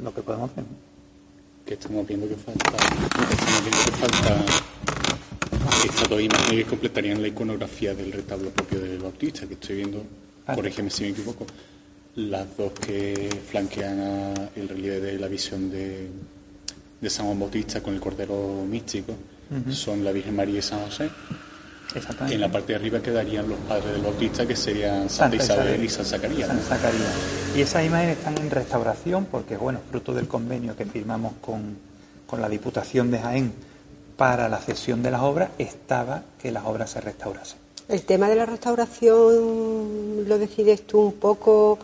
[0.03, 0.65] lo que podemos ver.
[1.65, 4.45] que estamos viendo que falta estamos viendo que falta
[5.85, 10.03] estas dos imágenes que completarían la iconografía del retablo propio del Bautista que estoy viendo
[10.45, 10.55] Vale.
[10.57, 11.45] corrígeme si me equivoco
[12.15, 16.09] las dos que flanquean a el relieve de la visión de,
[16.99, 19.13] de San Juan Bautista con el Cordero Místico
[19.69, 21.09] son la Virgen María y San José
[21.93, 22.35] Exactamente.
[22.35, 25.65] en la parte de arriba quedarían los padres del Bautista que serían Santa Santa, Isabel,
[25.65, 25.83] Isabel.
[25.85, 27.13] y San Zacarías San Zacarías.
[27.55, 31.77] Y esas imágenes están en restauración porque, bueno, fruto del convenio que firmamos con,
[32.25, 33.51] con la Diputación de Jaén
[34.15, 37.57] para la cesión de las obras, estaba que las obras se restaurasen.
[37.89, 41.77] ¿El tema de la restauración lo decides tú un poco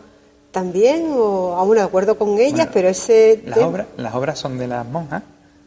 [0.50, 2.52] también o aún de acuerdo con ellas?
[2.52, 5.22] Bueno, pero ese Las obras, las obras son de las monjas,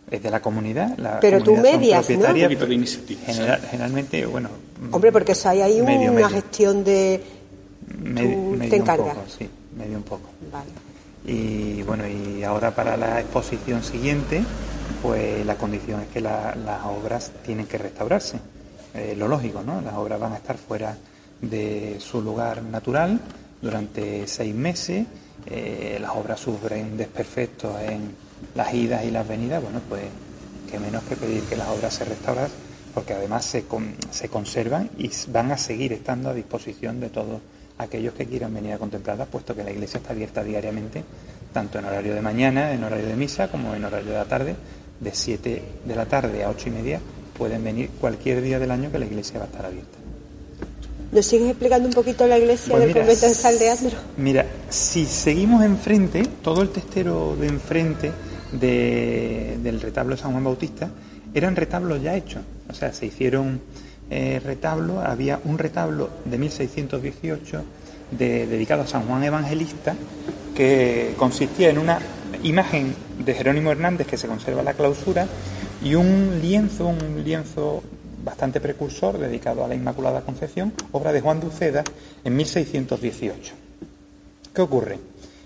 [0.09, 0.97] es de la comunidad.
[0.97, 2.15] La Pero tú comunidad medias, ¿no?
[2.27, 4.49] un poquito de iniciativa general- generalmente, bueno.
[4.91, 6.29] Hombre, porque eso hay ahí medio, una medio.
[6.29, 7.21] gestión de...
[7.99, 9.15] Medio, tú medio te un encargas.
[9.15, 10.29] poco, sí, medio un poco.
[10.51, 10.69] Vale.
[11.25, 14.43] Y bueno, y ahora para la exposición siguiente,
[15.03, 18.37] pues la condición es que la- las obras tienen que restaurarse.
[18.95, 19.79] Eh, lo lógico, ¿no?
[19.81, 20.97] Las obras van a estar fuera
[21.41, 23.19] de su lugar natural
[23.61, 25.05] durante seis meses.
[25.47, 28.11] eh, las obras sufren desperfectos en
[28.53, 29.61] las idas y las venidas.
[29.63, 30.03] Bueno, pues
[30.69, 32.47] que menos que pedir que las obras se restauren,
[32.93, 37.41] porque además se, con- se conservan y van a seguir estando a disposición de todos
[37.79, 41.03] aquellos que quieran venir a contemplarlas, puesto que la iglesia está abierta diariamente,
[41.51, 44.55] tanto en horario de mañana, en horario de misa, como en horario de la tarde,
[44.99, 46.99] de 7 de la tarde a 8 y media,
[47.35, 49.97] pueden venir cualquier día del año que la iglesia va a estar abierta.
[51.11, 53.97] ¿Nos sigues explicando un poquito la iglesia Pues del mira, convento de San Leandro?
[54.17, 58.11] Mira, si seguimos enfrente, todo el testero de enfrente
[58.53, 60.89] de- del retablo de San Juan Bautista
[61.33, 62.41] eran retablos ya hechos.
[62.69, 63.59] O sea, se hicieron
[64.13, 67.63] eh, retablos, había un retablo de 1618
[68.11, 69.95] de- dedicado a San Juan Evangelista
[70.55, 71.97] que consistía en una
[72.43, 72.93] imagen
[73.23, 75.27] de Jerónimo Hernández que se conserva la clausura
[75.81, 77.83] y un lienzo, un lienzo
[78.23, 81.83] bastante precursor dedicado a la Inmaculada Concepción, obra de Juan de
[82.23, 83.53] en 1618.
[84.53, 84.99] ¿Qué ocurre?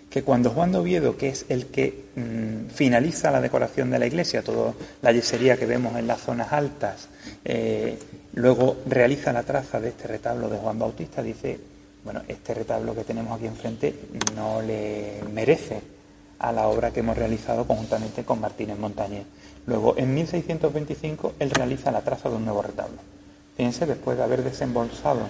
[0.10, 4.08] Que cuando Juan de Oviedo, que es el que mm, finaliza la decoración de la
[4.08, 7.10] iglesia, toda la yesería que vemos en las zonas altas,
[7.44, 7.98] eh,
[8.34, 11.60] luego realiza la traza de este retablo de Juan Bautista, dice,
[12.04, 13.94] bueno, este retablo que tenemos aquí enfrente
[14.36, 15.82] no le merece
[16.40, 19.26] a la obra que hemos realizado conjuntamente con Martínez Montañés.
[19.68, 22.97] Luego, en 1625, él realiza la traza de un nuevo retablo.
[23.57, 25.22] Fíjense, después de haber desembolsado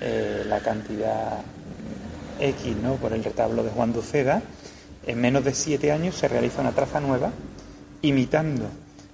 [0.00, 1.38] eh, la cantidad
[2.38, 4.42] X por el retablo de Juan Duceda,
[5.06, 7.30] en menos de siete años se realiza una traza nueva,
[8.02, 8.66] imitando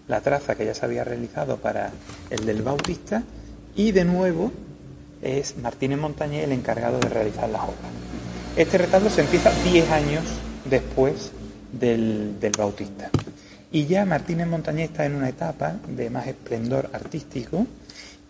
[0.08, 1.90] la traza que ya se había realizado para
[2.30, 3.22] el del Bautista,
[3.76, 4.52] y de nuevo
[5.22, 7.92] es Martínez Montañé el encargado de realizar las obras.
[8.56, 10.24] Este retablo se empieza diez años
[10.64, 11.30] después
[11.72, 13.11] del, del Bautista.
[13.73, 17.66] Y ya Martínez Montañé está en una etapa de más esplendor artístico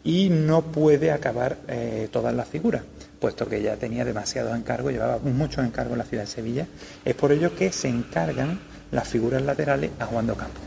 [0.04, 2.82] y no puede acabar eh, todas las figuras,
[3.18, 6.66] puesto que ya tenía demasiados encargos, llevaba muchos encargos en la ciudad de Sevilla.
[7.04, 8.60] Es por ello que se encargan
[8.90, 10.60] las figuras laterales a Juan de Ocampo.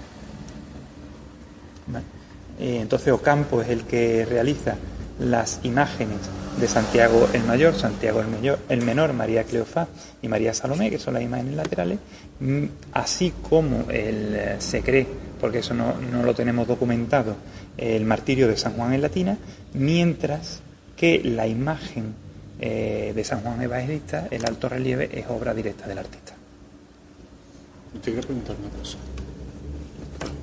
[2.60, 4.76] Eh, entonces Ocampo es el que realiza
[5.20, 6.18] las imágenes
[6.60, 9.88] de Santiago el Mayor, Santiago el, el Menor, María Cleofás
[10.22, 12.00] y María Salomé, que son las imágenes laterales,
[12.92, 15.08] así como el, eh, se cree,
[15.40, 17.36] porque eso no, lo tenemos documentado,
[17.78, 19.38] el martirio de San Juan en Latina,
[19.74, 20.62] mientras
[20.96, 22.14] que la imagen
[22.60, 26.34] eh, de San Juan Evangelista, el alto relieve, es obra directa del artista.
[28.02, 28.98] Te preguntar una cosa.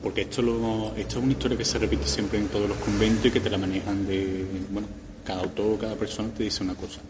[0.03, 3.27] Porque esto, lo, esto es una historia que se repite siempre en todos los conventos
[3.27, 4.89] y que te la manejan de, bueno,
[5.25, 7.01] cada autor, cada persona te dice una cosa.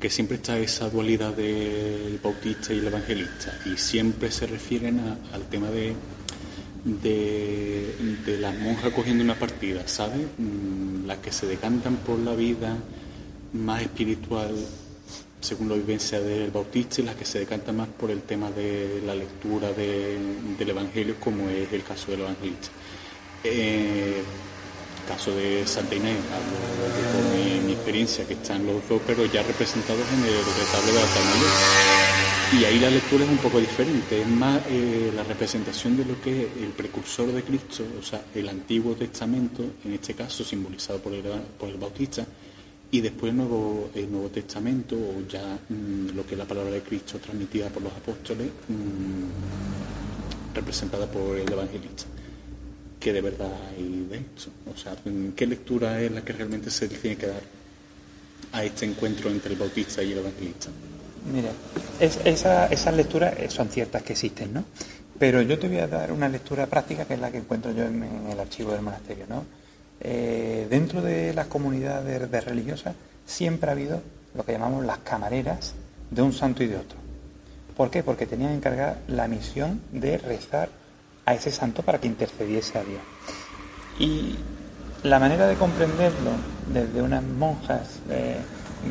[0.00, 5.00] Que siempre está esa dualidad del bautista y el evangelista y siempre se refieren
[5.32, 5.94] al tema de,
[6.84, 10.20] de, las monjas cogiendo una partida, ¿sabes?
[10.38, 12.76] Mm, las que se decantan por la vida
[13.52, 14.54] más espiritual
[15.40, 19.00] según la vivencia del bautista y las que se decantan más por el tema de
[19.06, 22.68] la lectura del Evangelio, como es el caso del evangelista.
[23.44, 24.22] Eh,
[25.08, 30.04] caso de Santa Inés, hablo de mi, experiencia, que están los dos, pero ya representados
[30.12, 32.60] en el retablo de mayor.
[32.60, 36.20] Y ahí la lectura es un poco diferente, es más eh, la representación de lo
[36.20, 40.98] que es el precursor de Cristo, o sea, el Antiguo Testamento, en este caso simbolizado
[40.98, 41.22] por el,
[41.58, 42.26] por el Bautista,
[42.90, 46.70] y después el Nuevo, el Nuevo Testamento, o ya mm, lo que es la palabra
[46.70, 52.04] de Cristo transmitida por los apóstoles, mm, representada por el Evangelista
[52.98, 54.50] que de verdad hay de eso.
[54.72, 54.94] O sea,
[55.36, 57.42] ¿qué lectura es la que realmente se tiene que dar
[58.52, 60.68] a este encuentro entre el bautista y el evangelista?
[61.32, 61.50] Mira,
[62.00, 64.64] esas lecturas eh, son ciertas que existen, ¿no?
[65.18, 67.84] Pero yo te voy a dar una lectura práctica que es la que encuentro yo
[67.84, 69.44] en, el archivo del monasterio, ¿no?
[70.00, 72.94] Eh, dentro de las comunidades de religiosas
[73.26, 74.00] siempre ha habido
[74.34, 75.74] lo que llamamos las camareras
[76.10, 76.98] de un santo y de otro.
[77.76, 78.02] ¿Por qué?
[78.02, 80.68] Porque tenían encargada la misión de rezar
[81.28, 83.02] a ese santo para que intercediese a Dios.
[83.98, 84.34] Y
[85.02, 86.30] la manera de comprenderlo
[86.72, 88.38] desde unas monjas eh,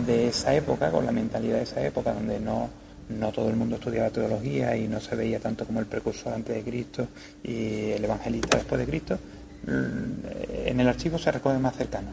[0.06, 2.70] de esa época, con la mentalidad de esa época, donde no,
[3.10, 6.56] no todo el mundo estudiaba teología y no se veía tanto como el precursor antes
[6.56, 7.08] de Cristo
[7.44, 9.18] y el evangelista después de Cristo,
[9.66, 12.10] mm, en el archivo se recoge más cercano.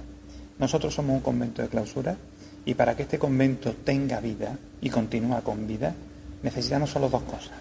[0.58, 2.16] Nosotros somos un convento de clausura
[2.64, 5.92] y para que este convento tenga vida y continúe con vida,
[6.42, 7.58] necesitamos solo dos cosas.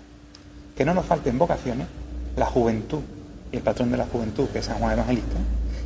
[0.78, 1.88] Que no nos falten vocaciones
[2.36, 3.01] la juventud
[3.51, 5.38] y el patrón de la juventud, que es San Juan Evangelista,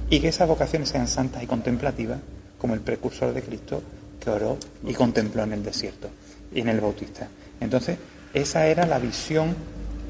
[0.10, 2.20] y que esas vocaciones sean santas y contemplativas,
[2.58, 3.84] como el precursor de Cristo
[4.20, 6.10] que oró y contempló en el desierto
[6.54, 7.28] y en el Bautista.
[7.60, 7.98] Entonces,
[8.34, 9.56] esa era la visión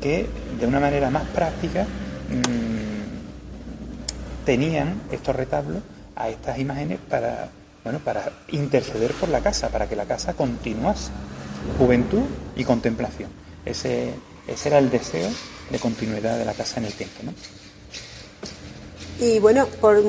[0.02, 0.28] que,
[0.60, 2.86] de una manera más práctica, mm,
[4.46, 5.82] tenían estos retablos
[6.16, 7.50] a estas imágenes para,
[7.84, 11.12] bueno, para interceder por la casa, para que la casa continuase.
[11.78, 12.24] Juventud
[12.56, 13.30] y contemplación.
[13.66, 14.14] Ese,
[14.48, 15.30] ese era el deseo
[15.70, 17.24] de continuidad de la casa en el tiempo.
[17.24, 17.34] ¿no?
[19.20, 20.02] Y bueno, por...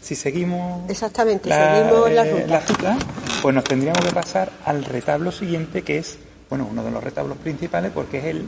[0.00, 0.88] Si seguimos...
[0.90, 2.98] Exactamente, seguimos la eh, ruta.
[3.40, 6.18] pues nos tendríamos que pasar al retablo siguiente, que es,
[6.50, 8.44] bueno, uno de los retablos principales, porque es el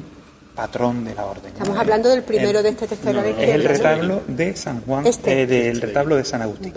[0.55, 1.53] patrón de la orden.
[1.53, 5.43] Estamos hablando del primero de este tercero de Es el retablo de San Juan, este.
[5.43, 6.73] eh, del retablo de San Agustín.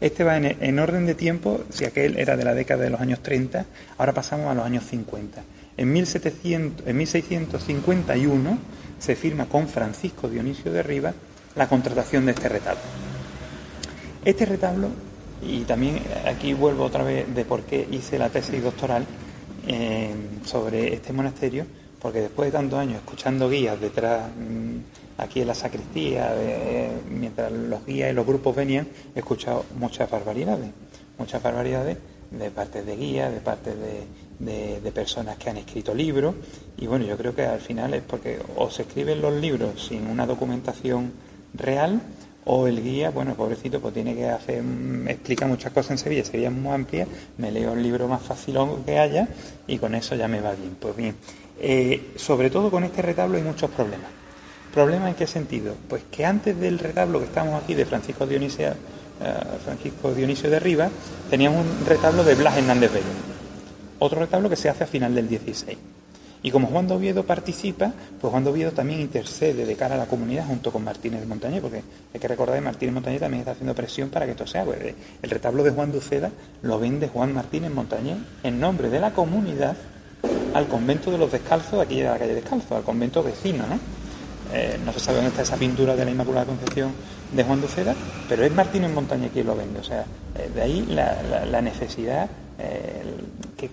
[0.00, 3.00] Este va en, en, orden de tiempo, si aquel era de la década de los
[3.00, 3.66] años 30,
[3.98, 5.42] ahora pasamos a los años 50.
[5.76, 8.58] En, 1700, en 1651
[9.00, 11.14] se firma con Francisco Dionisio de Rivas
[11.56, 12.82] la contratación de este retablo.
[14.24, 14.88] Este retablo,
[15.42, 19.04] y también aquí vuelvo otra vez de por qué hice la tesis doctoral
[19.66, 21.64] eh, sobre este monasterio,
[22.00, 26.34] porque después de tantos años escuchando guías detrás, mm, aquí en la sacristía,
[27.10, 30.70] mientras los guías y los grupos venían, he escuchado muchas barbaridades,
[31.18, 31.96] muchas barbaridades
[32.30, 36.34] de parte de guías, de parte de, de, personas que han escrito libros,
[36.78, 40.06] y bueno, yo creo que al final es porque o se escriben los libros sin
[40.06, 41.12] una documentación
[41.54, 42.00] real,
[42.44, 46.24] o el guía, bueno, pobrecito, pues tiene que hacer, mm, explica muchas cosas en Sevilla,
[46.24, 47.06] Sevilla es muy amplia,
[47.38, 49.28] me leo el libro más fácil que haya
[49.66, 50.76] y con eso ya me va bien.
[50.80, 51.14] Pues bien,
[51.60, 54.10] eh, sobre todo con este retablo hay muchos problemas.
[54.72, 55.74] ¿Problemas en qué sentido?
[55.88, 58.74] Pues que antes del retablo que estamos aquí de Francisco Dionisio, eh,
[59.64, 60.90] Francisco Dionisio de Rivas,
[61.28, 63.06] teníamos un retablo de Blas Hernández Bello.
[63.98, 65.76] Otro retablo que se hace a final del 16.
[66.42, 69.98] Y como Juan de Oviedo participa, pues Juan de Oviedo también intercede de cara a
[69.98, 71.82] la comunidad junto con Martínez de Montañé, porque
[72.14, 74.64] hay que recordar que Martínez de Montañé también está haciendo presión para que esto sea.
[74.64, 76.30] Eh, el retablo de Juan Duceda
[76.62, 79.76] lo vende Juan Martínez Montañé en nombre de la comunidad
[80.54, 83.78] al convento de los descalzos, de aquí de la calle Descalzo, al convento vecino, ¿no?
[84.52, 86.92] Eh, no se sabe dónde está esa pintura de la Inmaculada Concepción
[87.32, 87.94] de Juan Duceda,
[88.28, 89.80] pero es Martínez Montañé quien lo vende.
[89.80, 90.04] O sea,
[90.36, 92.28] eh, de ahí la, necesidad,
[93.56, 93.70] que,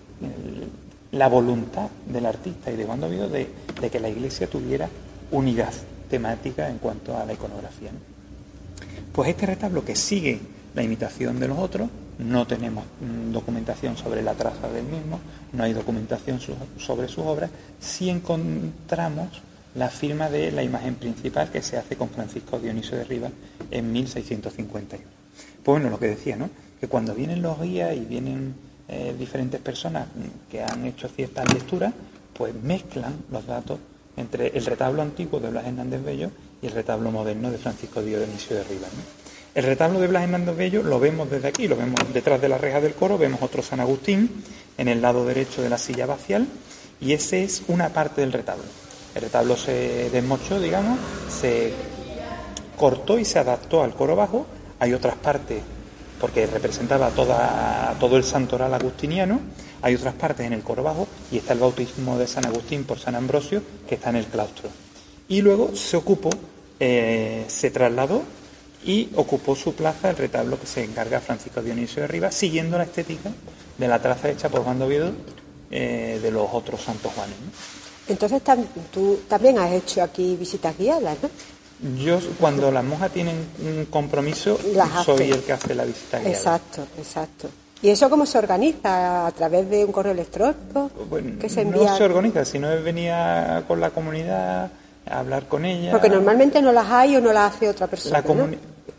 [1.12, 3.48] la voluntad del artista y de Juan Oviedo de,
[3.82, 4.90] de que la iglesia tuviera
[5.32, 5.74] unidad
[6.10, 7.92] temática en cuanto a la iconografía.
[9.12, 10.40] Pues este retablo que sigue
[10.76, 11.90] la imitación de los otros,
[12.20, 15.20] no tenemos mm, documentación sobre la traza del mismo,
[15.54, 16.40] no hay documentación
[16.78, 17.50] sobre sus obras,
[17.80, 19.42] sí encontramos
[19.76, 23.32] la firma de la imagen principal que se hace con Francisco Dionisio de Rivas
[23.72, 24.88] en 1651.
[25.64, 26.50] Pues bueno, lo que decía, ¿no?
[26.80, 28.56] Que cuando vienen los guías y vienen
[28.88, 30.08] eh, diferentes personas
[30.50, 31.94] que han hecho ciertas lecturas,
[32.34, 33.80] pues mezclan los datos
[34.16, 38.56] entre el retablo antiguo de Blas Hernández Bello y el retablo moderno de Francisco Dionisio
[38.56, 38.90] de Rivas.
[39.54, 42.58] El retablo de Blas Hernández Bello lo vemos desde aquí, lo vemos detrás de la
[42.58, 44.44] reja del coro, vemos otro San Agustín
[44.78, 46.48] en el lado derecho de la silla vacial
[47.02, 48.66] y ese es una parte del retablo.
[49.18, 51.74] El retablo se desmochó, digamos, se
[52.78, 54.46] cortó y se adaptó al coro bajo.
[54.78, 55.64] Hay otras partes
[56.22, 59.40] porque representaba todo el santoral agustiniano.
[59.82, 63.00] Hay otras partes en el coro bajo y está el bautismo de San Agustín por
[63.00, 64.70] San Ambrosio, que está en el claustro.
[65.28, 66.30] Y luego se ocupó,
[66.80, 68.22] eh, se trasladó
[68.86, 72.84] y ocupó su plaza el retablo que se encarga Francisco Dionisio de Rivas, siguiendo la
[72.84, 73.32] estética
[73.80, 75.12] de la traza hecha por Juan de Oviedo
[75.72, 77.36] eh, de los otros santos Juanes.
[78.10, 78.42] Entonces
[78.92, 81.30] tú también has hecho aquí visitas guiadas, ¿no?
[81.96, 84.58] Yo, cuando las monjas tienen un compromiso,
[85.06, 86.36] soy el que hace la visita guiada.
[86.36, 87.50] Exacto, exacto.
[87.82, 89.28] ¿Y eso cómo se organiza?
[89.28, 90.90] ¿A través de un correo electrónico?
[91.40, 91.92] que se envía?
[91.92, 93.12] No se organiza, sino es venir
[93.68, 94.72] con la comunidad
[95.06, 95.92] a hablar con ella.
[95.92, 98.24] Porque normalmente no las hay o no las hace otra persona.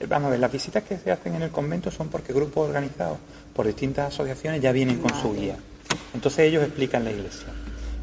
[0.09, 3.19] Vamos a ver, las visitas que se hacen en el convento son porque grupos organizados
[3.53, 5.57] por distintas asociaciones ya vienen con su guía.
[6.15, 7.49] Entonces ellos explican la iglesia.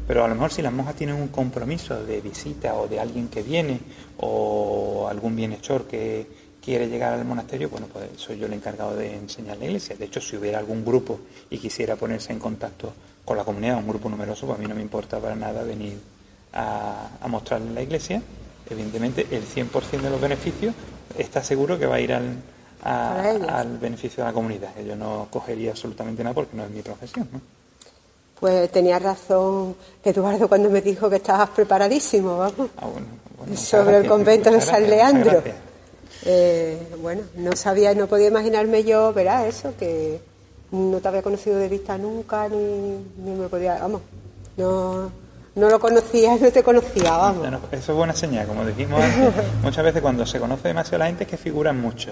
[0.06, 3.28] Pero a lo mejor si las monjas tienen un compromiso de visita o de alguien
[3.28, 3.80] que viene
[4.18, 6.26] o algún bienhechor que
[6.62, 9.96] quiere llegar al monasterio, bueno, pues soy yo el encargado de enseñar la iglesia.
[9.96, 11.20] De hecho, si hubiera algún grupo
[11.50, 12.92] y quisiera ponerse en contacto
[13.24, 15.98] con la comunidad, un grupo numeroso, pues a mí no me importa para nada venir
[16.52, 18.22] a, a mostrarle la iglesia.
[18.68, 20.74] Evidentemente, el 100% de los beneficios
[21.18, 22.36] está seguro que va a ir al,
[22.82, 24.72] al beneficio de la comunidad.
[24.84, 27.28] Yo no cogería absolutamente nada porque no es mi profesión.
[27.32, 27.40] ¿no?
[28.38, 32.70] Pues tenía razón Eduardo cuando me dijo que estabas preparadísimo, vamos.
[32.76, 32.88] Ah,
[33.56, 35.42] sobre el convento de San Leandro.
[36.24, 40.20] Eh, bueno, no sabía, no podía imaginarme yo, verá, eso, que
[40.72, 42.98] no te había conocido de vista nunca, ni,
[43.32, 44.02] me podía, vamos,
[44.56, 45.10] no,
[45.54, 47.46] no lo conocía, no te conocía, vamos.
[47.70, 51.24] eso es buena señal, como dijimos antes, muchas veces cuando se conoce demasiado la gente
[51.24, 52.10] es que figuran mucho.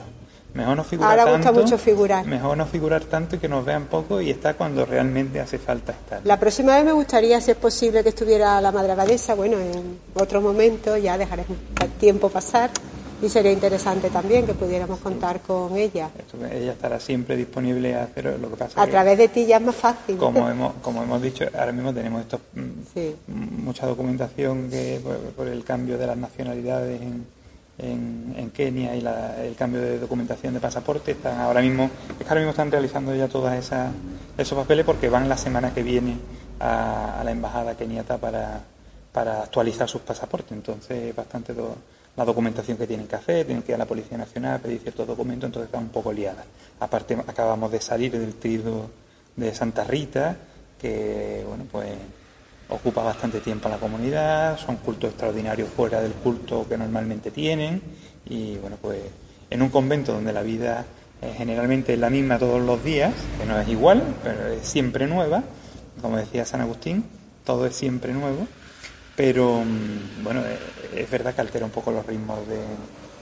[0.54, 2.24] Mejor no figurar Ahora gusta mucho figurar.
[2.26, 5.92] Mejor no figurar tanto y que nos vean poco y estar cuando realmente hace falta
[5.92, 6.20] estar.
[6.24, 9.98] La próxima vez me gustaría, si es posible, que estuviera la Madre Abadesa, bueno, en
[10.14, 12.70] otro momento, ya dejaremos el tiempo pasar
[13.20, 16.10] y sería interesante también que pudiéramos contar con ella.
[16.52, 18.80] ella estará siempre disponible a hacer lo que pasa.
[18.80, 20.16] A través de ti ya es más fácil.
[20.16, 25.00] Como hemos, como hemos dicho, ahora mismo tenemos esto, mm, mucha documentación que
[25.36, 27.26] por el cambio de las nacionalidades en
[27.78, 29.04] en, Kenia y
[29.46, 31.12] el cambio de documentación de pasaporte.
[31.12, 35.28] Están ahora mismo, es que ahora mismo están realizando ya todos esos papeles porque van
[35.28, 36.16] la semana que viene
[36.60, 38.60] a, la embajada keniata para,
[39.12, 40.52] para, actualizar sus pasaportes.
[40.52, 41.54] Entonces, bastante
[42.16, 45.06] la documentación que tienen que hacer, tienen que ir a la Policía Nacional, pedir ciertos
[45.06, 46.44] documentos, entonces está un poco liada.
[46.80, 48.88] Aparte, acabamos de salir del trido
[49.34, 50.36] de Santa Rita,
[50.80, 51.88] que, bueno, pues
[52.68, 57.80] ocupa bastante tiempo a la comunidad, son cultos extraordinarios fuera del culto que normalmente tienen
[58.26, 59.00] y bueno, pues
[59.50, 60.84] en un convento donde la vida
[61.36, 65.42] generalmente es la misma todos los días, que no es igual, pero es siempre nueva,
[66.00, 67.04] como decía San Agustín,
[67.44, 68.46] todo es siempre nuevo,
[69.16, 70.58] pero mm, bueno, eh,
[70.96, 72.40] es verdad que altera un poco los ritmos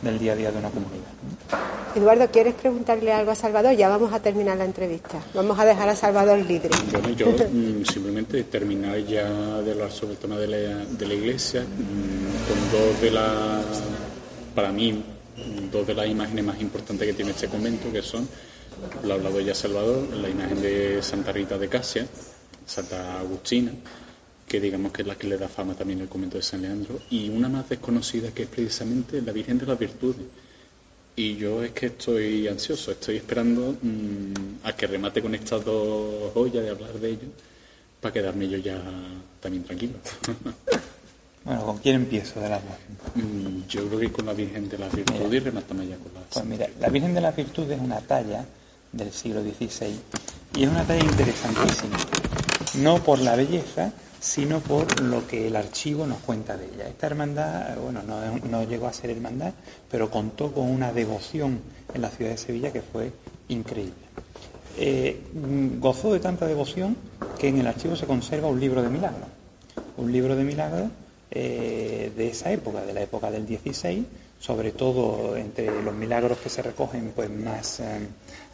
[0.03, 1.82] del día a día de una comunidad.
[1.95, 3.75] Eduardo, ¿quieres preguntarle algo a Salvador?
[3.75, 5.23] Ya vamos a terminar la entrevista.
[5.35, 6.71] Vamos a dejar a Salvador libre.
[6.91, 9.29] Bueno, yo mm, simplemente terminar ya
[9.61, 10.57] de hablar sobre el tema de la,
[10.87, 13.83] de la iglesia mm, con dos de las,
[14.55, 15.03] para mí,
[15.71, 18.27] dos de las imágenes más importantes que tiene este convento, que son,
[19.05, 22.07] lo ha hablado ya Salvador, la imagen de Santa Rita de Casia,
[22.65, 23.71] Santa Agustina,
[24.49, 27.01] que digamos que es la que le da fama también al convento de San Leandro,
[27.11, 30.27] y una más desconocida que es precisamente la Virgen de las Virtudes.
[31.15, 36.33] Y yo es que estoy ansioso, estoy esperando mm, a que remate con estas dos
[36.33, 37.29] joyas de hablar de ello,
[38.01, 38.81] para quedarme yo ya
[39.41, 39.95] también tranquilo.
[41.45, 44.95] bueno, ¿con quién empiezo de las mm, yo creo que con la Virgen de las
[44.95, 46.21] Virtudes y rematamos ya con la...
[46.21, 48.47] Pues mira, la Virgen de las Virtudes es una talla
[48.93, 49.95] del siglo XVI
[50.57, 51.97] y es una talla interesantísima,
[52.79, 56.87] no por la belleza, sino por lo que el archivo nos cuenta de ella.
[56.87, 59.53] Esta hermandad, bueno, no, llegó a ser hermandad,
[59.91, 61.59] pero contó con una devoción
[61.93, 63.11] en la ciudad de Sevilla que fue
[63.49, 63.95] increíble.
[64.79, 65.21] Eh,
[65.81, 66.97] gozó de tanta devoción
[67.37, 69.27] que en el archivo se conserva un libro de milagros.
[69.97, 70.89] Un libro de milagros
[71.33, 74.05] eh, de esa época, de la época del 16,
[74.39, 77.83] sobre todo entre los milagros que se recogen pues más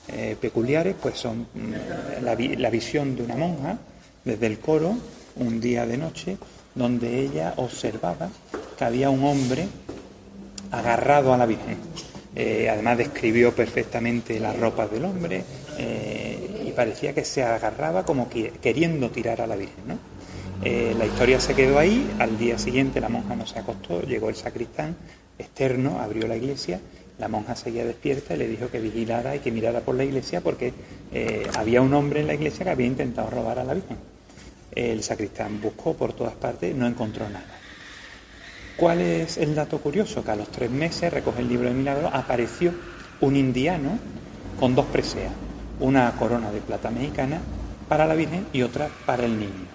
[0.09, 3.77] eh, peculiares, pues son mm, la, la visión de una monja
[4.25, 4.97] desde el coro
[5.39, 6.37] un día de noche
[6.75, 8.29] donde ella observaba
[8.77, 9.69] que había un hombre
[10.71, 11.79] agarrado a la Virgen.
[12.35, 15.43] Eh, además describió perfectamente las ropas del hombre
[15.79, 19.99] eh, y parecía que se agarraba como queriendo tirar a la Virgen.
[20.63, 24.29] Eh, la historia se quedó ahí, al día siguiente la monja no se acostó, llegó
[24.29, 24.97] el sacristán
[25.39, 26.81] externo, abrió la iglesia,
[27.19, 30.41] la monja seguía despierta y le dijo que vigilara y que mirara por la iglesia
[30.41, 30.73] porque
[31.57, 33.97] había un hombre en la iglesia que había intentado robar a la Virgen.
[34.79, 37.59] El sacristán buscó por todas partes, no encontró nada.
[38.77, 40.23] ¿Cuál es el dato curioso?
[40.23, 42.73] Que a los tres meses, recoge el libro de milagros, apareció
[43.21, 43.99] un indiano
[44.61, 45.33] con dos preseas,
[45.81, 47.41] una corona de plata mexicana
[47.89, 49.67] para la Virgen y otra para el niño.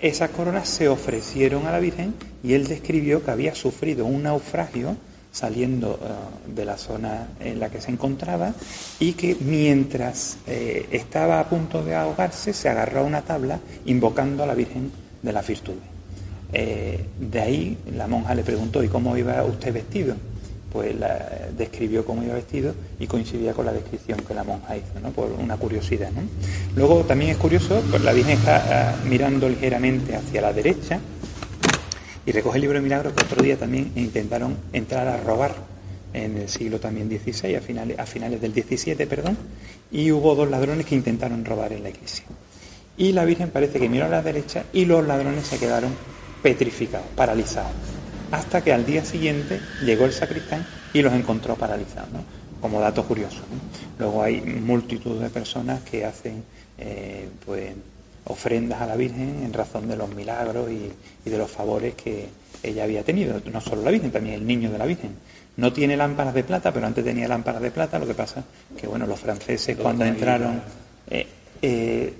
[0.00, 2.12] Esas coronas se ofrecieron a la Virgen
[2.42, 4.96] y él describió que había sufrido un naufragio
[5.34, 8.54] saliendo eh, de la zona en la que se encontraba
[9.00, 14.44] y que mientras eh, estaba a punto de ahogarse se agarró a una tabla invocando
[14.44, 14.92] a la Virgen
[15.22, 15.74] de la Virtud.
[16.52, 20.14] Eh, de ahí la monja le preguntó, ¿y cómo iba usted vestido?
[20.72, 20.94] Pues
[21.56, 25.10] describió cómo iba vestido y coincidía con la descripción que la monja hizo, ¿no?
[25.10, 26.10] por una curiosidad.
[26.74, 30.98] Luego también es curioso, pues la Virgen está ah, mirando ligeramente hacia la derecha,
[32.26, 35.54] y recoge el libro de milagros que otro día también intentaron entrar a robar
[36.12, 39.36] en el siglo también XVI, a finales, a finales del XVII, perdón,
[39.90, 42.24] y hubo dos ladrones que intentaron robar en la iglesia.
[42.96, 45.92] Y la Virgen parece que miró a la derecha y los ladrones se quedaron
[46.42, 47.72] petrificados, paralizados,
[48.30, 52.08] hasta que al día siguiente llegó el sacristán y los encontró paralizados,
[52.60, 53.40] como dato curioso.
[53.98, 56.44] Luego hay multitud de personas que hacen
[56.78, 57.72] eh, pues,
[58.26, 60.90] ofrendas a la Virgen en razón de los milagros y,
[61.28, 62.26] de los favores que
[62.62, 63.40] ella había tenido.
[63.52, 65.10] No solo la Virgen, también el niño de la Virgen.
[65.56, 67.98] No tiene lámparas de plata, pero antes tenía lámparas de plata.
[67.98, 68.44] Lo que pasa
[68.78, 70.62] que, bueno, los franceses cuando entraron...
[71.10, 71.26] Eh,
[71.66, 72.14] eh,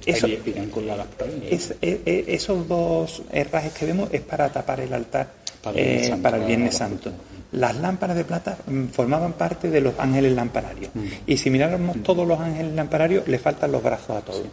[1.82, 5.28] eh, esos dos herrajes que vemos es para tapar el altar
[5.60, 7.12] para el, Viernes Santo.
[7.54, 10.90] Las lámparas de plata mm, formaban parte de los ángeles lampararios.
[10.94, 11.06] Mm.
[11.26, 14.46] Y si miráramos todos los ángeles lampararios, le faltan los brazos a todos.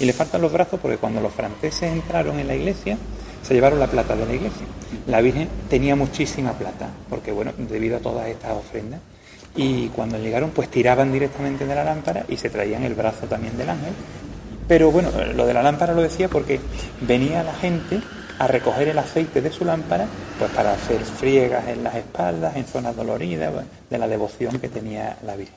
[0.00, 2.98] Y le faltan los brazos porque cuando los franceses entraron en la iglesia,
[3.42, 4.66] se llevaron la plata de la iglesia.
[5.06, 9.00] La Virgen tenía muchísima plata, porque bueno, debido a todas estas ofrendas.
[9.56, 13.56] Y cuando llegaron, pues tiraban directamente de la lámpara y se traían el brazo también
[13.56, 13.92] del ángel.
[14.68, 16.60] Pero bueno, lo de la lámpara lo decía porque
[17.00, 18.00] venía la gente
[18.38, 20.06] a recoger el aceite de su lámpara,
[20.38, 23.52] pues para hacer friegas en las espaldas, en zonas doloridas,
[23.90, 25.56] de la devoción que tenía la Virgen.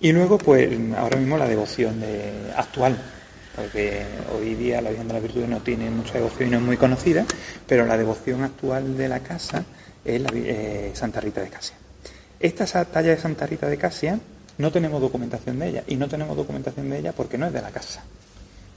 [0.00, 2.96] Y luego, pues ahora mismo la devoción de, actual,
[3.54, 4.02] porque
[4.36, 6.76] hoy día la Virgen de la Virtud no tiene mucha devoción y no es muy
[6.76, 7.24] conocida,
[7.68, 9.64] pero la devoción actual de la casa
[10.04, 11.76] es la eh, Santa Rita de Casia.
[12.40, 14.18] Esta talla de Santa Rita de Casia
[14.58, 17.62] no tenemos documentación de ella, y no tenemos documentación de ella porque no es de
[17.62, 18.02] la casa.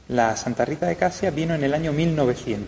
[0.07, 2.67] La Santa Rita de Casia vino en el año 1900.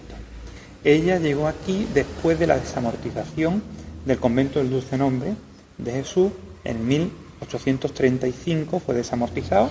[0.84, 3.62] Ella llegó aquí después de la desamortización
[4.06, 5.34] del convento del Dulce Nombre
[5.78, 6.32] de Jesús
[6.64, 9.70] en 1900 835 fue desamortizado.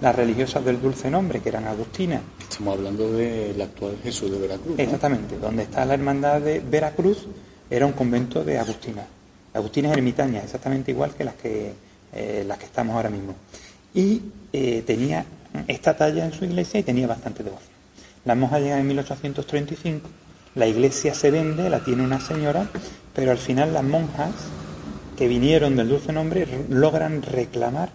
[0.00, 2.22] Las religiosas del dulce nombre, que eran agustinas.
[2.40, 4.78] Estamos hablando del actual Jesús de Veracruz.
[4.78, 7.26] Exactamente, donde está la hermandad de Veracruz,
[7.70, 9.06] era un convento de agustinas.
[9.54, 11.72] Agustinas ermitañas, exactamente igual que las que,
[12.12, 13.34] eh, las que estamos ahora mismo.
[13.94, 14.22] Y
[14.52, 15.24] eh, tenía
[15.66, 17.72] esta talla en su iglesia y tenía bastante devoción.
[18.24, 20.08] La monja llega en 1835,
[20.54, 22.68] La iglesia se vende, la tiene una señora,
[23.14, 24.30] pero al final las monjas
[25.16, 27.90] que vinieron del dulce nombre logran reclamar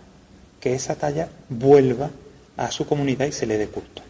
[0.60, 2.10] que esa talla vuelva
[2.58, 4.02] a su comunidad y se le dé culto.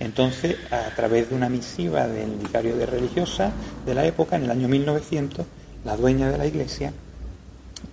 [0.00, 3.52] Entonces, a través de una misiva del vicario de religiosa
[3.86, 5.46] de la época, en el año 1900,
[5.84, 6.92] la dueña de la iglesia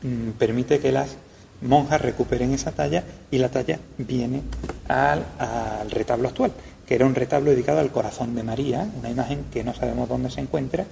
[0.02, 1.18] mm, permite que las
[1.62, 4.42] monjas recuperen esa talla y la talla viene
[4.88, 6.52] al, al, retablo actual,
[6.88, 10.30] que era un retablo dedicado al corazón de María, una imagen que no sabemos dónde
[10.30, 10.86] se encuentra,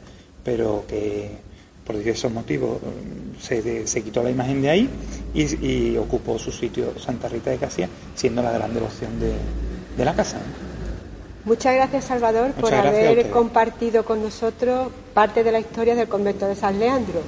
[0.44, 1.32] pero que
[1.86, 2.80] por diversos motivos
[3.42, 4.90] se, se quitó la imagen de ahí
[5.34, 9.34] y, ocupó su sitio Santa Rita de Casia, siendo la gran devoción de,
[9.98, 10.38] de la casa.
[11.46, 16.56] Muchas gracias Salvador por haber compartido con nosotros parte de la historia del convento de
[16.56, 17.22] San Leandro.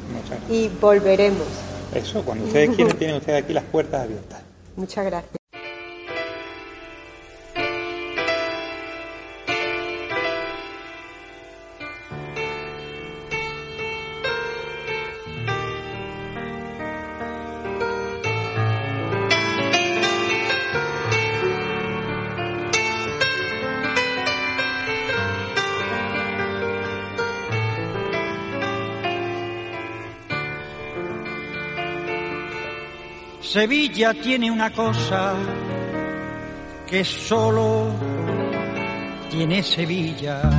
[0.49, 1.48] Y volveremos.
[1.94, 4.41] Eso, cuando ustedes quieran, tienen ustedes aquí las puertas abiertas.
[4.76, 5.39] Muchas gracias.
[33.51, 35.34] Sevilla tiene una cosa
[36.88, 37.88] que solo
[39.31, 40.51] tiene Sevilla.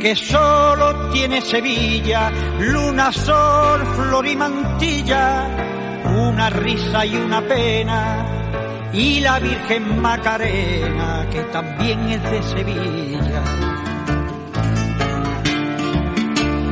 [0.00, 5.50] Que solo tiene Sevilla, luna, sol, flor y mantilla,
[6.06, 13.42] una risa y una pena, y la Virgen Macarena, que también es de Sevilla.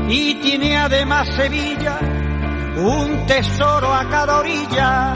[0.09, 2.12] Y tiene además Sevilla
[2.77, 5.15] un tesoro a cada orilla,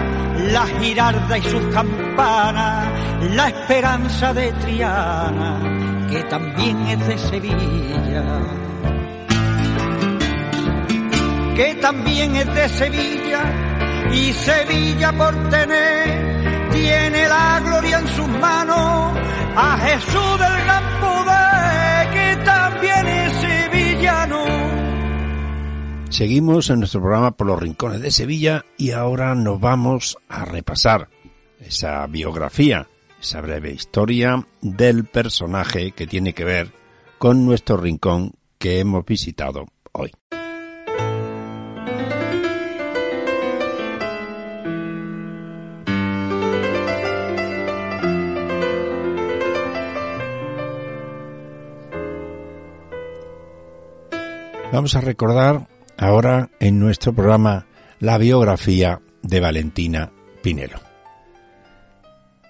[0.53, 2.89] la girarda y sus campanas,
[3.35, 8.25] la esperanza de Triana, que también es de Sevilla.
[11.55, 13.43] Que también es de Sevilla,
[14.13, 19.17] y Sevilla por tener, tiene la gloria en sus manos,
[19.57, 23.16] a Jesús del gran poder, que también es
[26.09, 31.09] Seguimos en nuestro programa por los rincones de Sevilla y ahora nos vamos a repasar
[31.61, 32.89] esa biografía,
[33.21, 36.73] esa breve historia del personaje que tiene que ver
[37.19, 40.13] con nuestro rincón que hemos visitado hoy.
[54.73, 57.67] Vamos a recordar ahora en nuestro programa
[58.01, 60.13] la biografía de Valentina
[60.43, 60.81] Pinelo.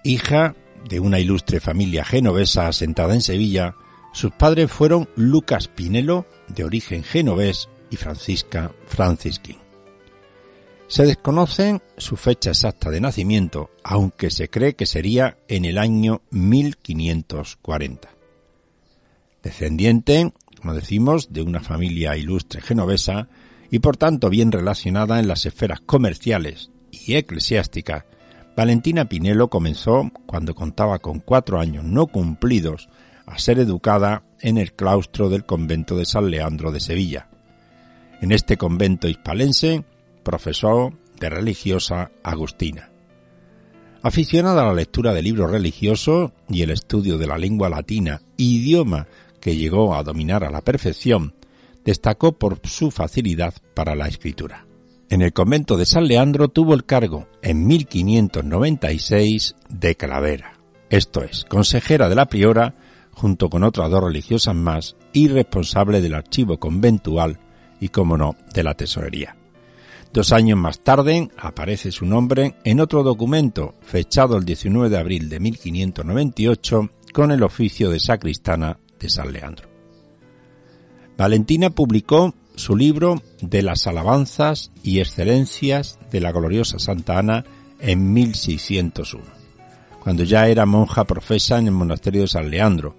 [0.03, 0.55] Hija
[0.87, 3.75] de una ilustre familia genovesa asentada en Sevilla,
[4.13, 9.57] sus padres fueron Lucas Pinelo, de origen genovés, y Francisca Francisquín.
[10.87, 16.21] Se desconocen su fecha exacta de nacimiento, aunque se cree que sería en el año
[16.31, 18.09] 1540.
[19.43, 23.29] Descendiente como decimos, de una familia ilustre genovesa
[23.71, 28.05] y por tanto bien relacionada en las esferas comerciales y eclesiásticas,
[28.55, 32.89] Valentina Pinelo comenzó, cuando contaba con cuatro años no cumplidos,
[33.27, 37.29] a ser educada en el claustro del convento de San Leandro de Sevilla.
[38.21, 39.83] En este convento hispalense
[40.23, 42.89] profesó de religiosa agustina.
[44.01, 49.07] Aficionada a la lectura de libros religiosos y el estudio de la lengua latina, idioma
[49.39, 51.35] que llegó a dominar a la perfección,
[51.87, 54.67] destacó por su facilidad para la escritura.
[55.09, 60.59] En el convento de San Leandro tuvo el cargo, en 1596, de calavera,
[60.89, 62.75] esto es, consejera de la priora,
[63.11, 67.39] junto con otras dos religiosas más, y responsable del archivo conventual
[67.79, 69.37] y, como no, de la tesorería.
[70.11, 75.29] Dos años más tarde aparece su nombre en otro documento fechado el 19 de abril
[75.29, 79.66] de 1598 con el oficio de sacristana de San Leandro.
[81.17, 87.43] Valentina publicó su libro de las alabanzas y excelencias de la gloriosa Santa Ana
[87.79, 89.23] en 1601,
[90.03, 92.95] cuando ya era monja profesa en el monasterio de San Leandro.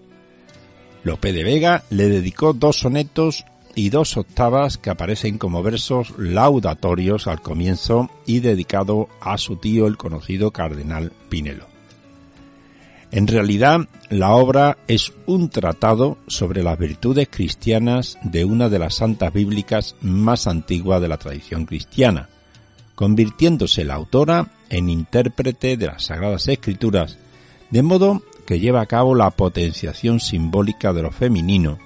[1.04, 3.44] Lope de Vega le dedicó dos sonetos
[3.76, 9.86] y dos octavas que aparecen como versos laudatorios al comienzo y dedicado a su tío
[9.86, 11.77] el conocido cardenal Pinelo.
[13.10, 18.96] En realidad, la obra es un tratado sobre las virtudes cristianas de una de las
[18.96, 22.28] santas bíblicas más antiguas de la tradición cristiana,
[22.94, 27.18] convirtiéndose la autora en intérprete de las Sagradas Escrituras,
[27.70, 31.78] de modo que lleva a cabo la potenciación simbólica de lo femenino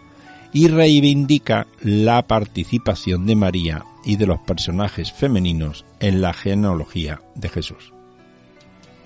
[0.53, 7.49] y reivindica la participación de María y de los personajes femeninos en la genealogía de
[7.49, 7.93] Jesús.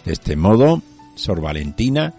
[0.04, 0.82] De este modo,
[1.16, 2.14] Sor Valentina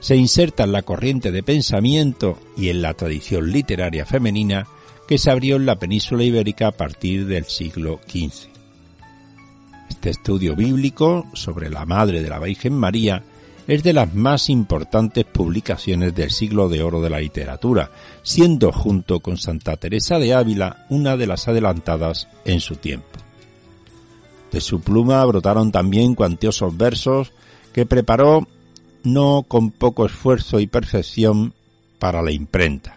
[0.00, 4.66] se inserta en la corriente de pensamiento y en la tradición literaria femenina
[5.06, 8.48] que se abrió en la península ibérica a partir del siglo XV.
[9.88, 13.22] Este estudio bíblico sobre la Madre de la Virgen María
[13.66, 17.90] es de las más importantes publicaciones del siglo de oro de la literatura,
[18.22, 23.18] siendo junto con Santa Teresa de Ávila una de las adelantadas en su tiempo.
[24.52, 27.32] De su pluma brotaron también cuantiosos versos
[27.76, 28.48] que preparó
[29.04, 31.52] no con poco esfuerzo y perfección
[31.98, 32.96] para la imprenta.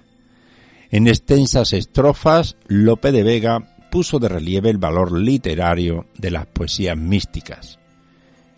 [0.90, 6.96] En extensas estrofas, Lope de Vega puso de relieve el valor literario de las poesías
[6.96, 7.78] místicas.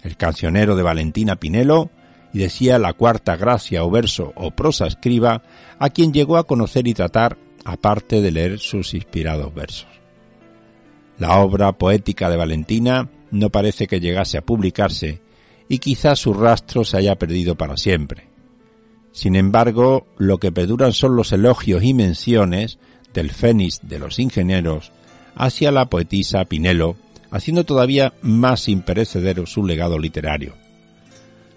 [0.03, 1.89] El cancionero de Valentina Pinelo
[2.34, 5.41] y decía la cuarta gracia o verso o prosa escriba
[5.80, 9.89] a quien llegó a conocer y tratar aparte de leer sus inspirados versos.
[11.18, 15.19] La obra poética de Valentina no parece que llegase a publicarse
[15.72, 18.27] y quizás su rastro se haya perdido para siempre.
[19.14, 22.77] Sin embargo, lo que perduran son los elogios y menciones
[23.14, 24.91] del Fénix de los ingenieros
[25.34, 26.98] hacia la poetisa Pinelo,
[27.30, 30.56] haciendo todavía más imperecedero su legado literario.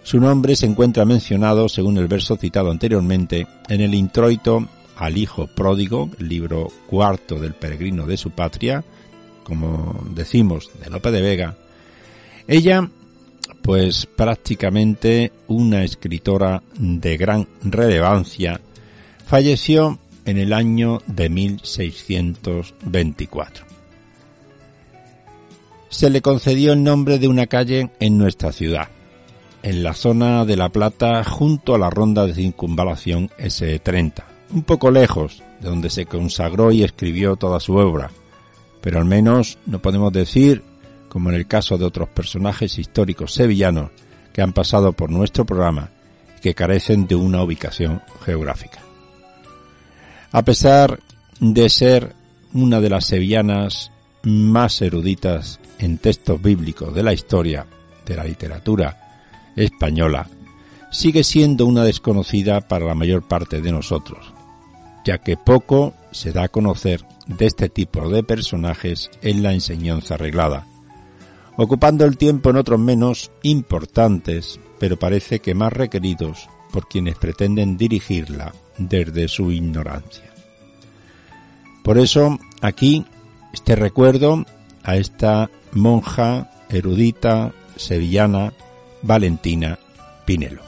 [0.03, 4.65] Su nombre se encuentra mencionado, según el verso citado anteriormente, en el introito
[4.95, 8.81] al Hijo Pródigo, libro cuarto del peregrino de su patria,
[9.43, 11.57] como decimos, de Lope de Vega.
[12.47, 12.89] Ella,
[13.65, 18.61] pues prácticamente una escritora de gran relevancia,
[19.25, 23.65] falleció en el año de 1624.
[25.89, 28.89] Se le concedió el nombre de una calle en nuestra ciudad,
[29.63, 34.91] en la zona de La Plata junto a la ronda de circunvalación S30, un poco
[34.91, 38.11] lejos de donde se consagró y escribió toda su obra,
[38.81, 40.61] pero al menos no podemos decir,
[41.15, 43.89] como en el caso de otros personajes históricos sevillanos
[44.33, 45.89] que han pasado por nuestro programa
[46.37, 48.81] y que carecen de una ubicación geográfica.
[50.33, 50.99] A pesar
[51.39, 52.13] de ser
[52.51, 53.93] una de las sevillanas
[54.23, 57.65] más eruditas en textos bíblicos de la historia,
[58.05, 60.27] de la literatura española
[60.91, 64.33] sigue siendo una desconocida para la mayor parte de nosotros,
[65.05, 70.15] ya que poco se da a conocer de este tipo de personajes en la enseñanza
[70.15, 70.67] arreglada,
[71.57, 77.77] ocupando el tiempo en otros menos importantes, pero parece que más requeridos por quienes pretenden
[77.77, 80.31] dirigirla desde su ignorancia.
[81.83, 83.05] Por eso, aquí,
[83.53, 84.45] este recuerdo
[84.83, 88.53] a esta monja erudita sevillana
[89.01, 89.79] Valentina
[90.25, 90.64] Pinelo.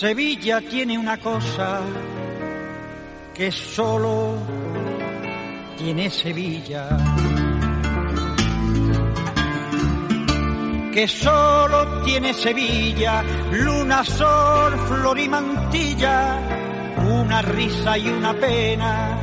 [0.00, 1.82] Sevilla tiene una cosa
[3.34, 4.38] que solo
[5.76, 6.88] tiene Sevilla.
[10.90, 13.22] Que solo tiene Sevilla,
[13.52, 16.38] luna, sol, flor y mantilla,
[17.06, 19.18] una risa y una pena,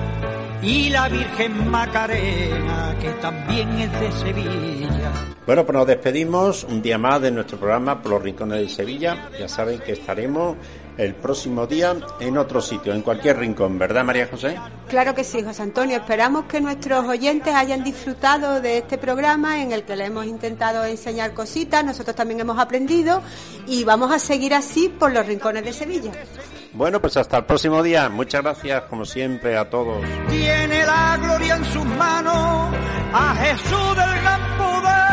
[0.61, 3.09] y la Virgen Macarena, que
[3.57, 5.11] también es de Sevilla.
[5.45, 9.29] Bueno, pues nos despedimos un día más de nuestro programa por los rincones de Sevilla.
[9.39, 10.57] Ya saben que estaremos
[10.97, 14.57] el próximo día en otro sitio, en cualquier rincón, ¿verdad María José?
[14.87, 15.97] Claro que sí, José Antonio.
[15.97, 20.83] Esperamos que nuestros oyentes hayan disfrutado de este programa en el que le hemos intentado
[20.85, 23.21] enseñar cositas, nosotros también hemos aprendido
[23.65, 26.11] y vamos a seguir así por los rincones de Sevilla.
[26.77, 28.07] Bueno, pues hasta el próximo día.
[28.07, 29.97] Muchas gracias, como siempre, a todos.
[30.29, 32.75] Tiene la gloria en sus manos
[33.13, 35.06] a Jesús del gran poder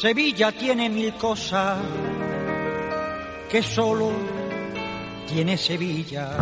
[0.00, 1.76] Sevilla tiene mil cosas
[3.50, 4.10] que solo
[5.28, 6.38] tiene Sevilla.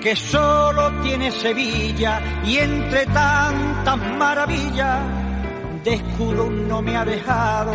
[0.00, 5.02] Que solo tiene Sevilla y entre tantas maravillas
[5.84, 7.74] de escudo no me ha dejado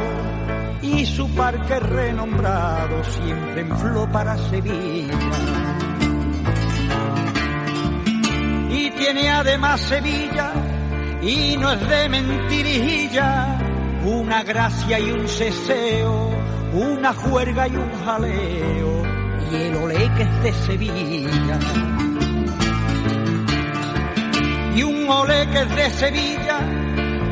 [0.81, 5.19] y su parque renombrado siempre en flor para Sevilla.
[8.71, 10.51] Y tiene además Sevilla,
[11.21, 13.59] y no es de mentirilla,
[14.03, 16.31] una gracia y un ceseo,
[16.73, 19.03] una juerga y un jaleo,
[19.51, 21.59] y el olé que es de Sevilla.
[24.75, 26.59] Y un olé que es de Sevilla,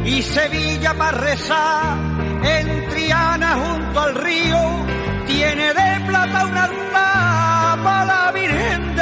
[0.05, 1.97] y Sevilla para rezar,
[2.43, 4.85] en Triana junto al río,
[5.25, 8.95] tiene de plata una tapa la Virgen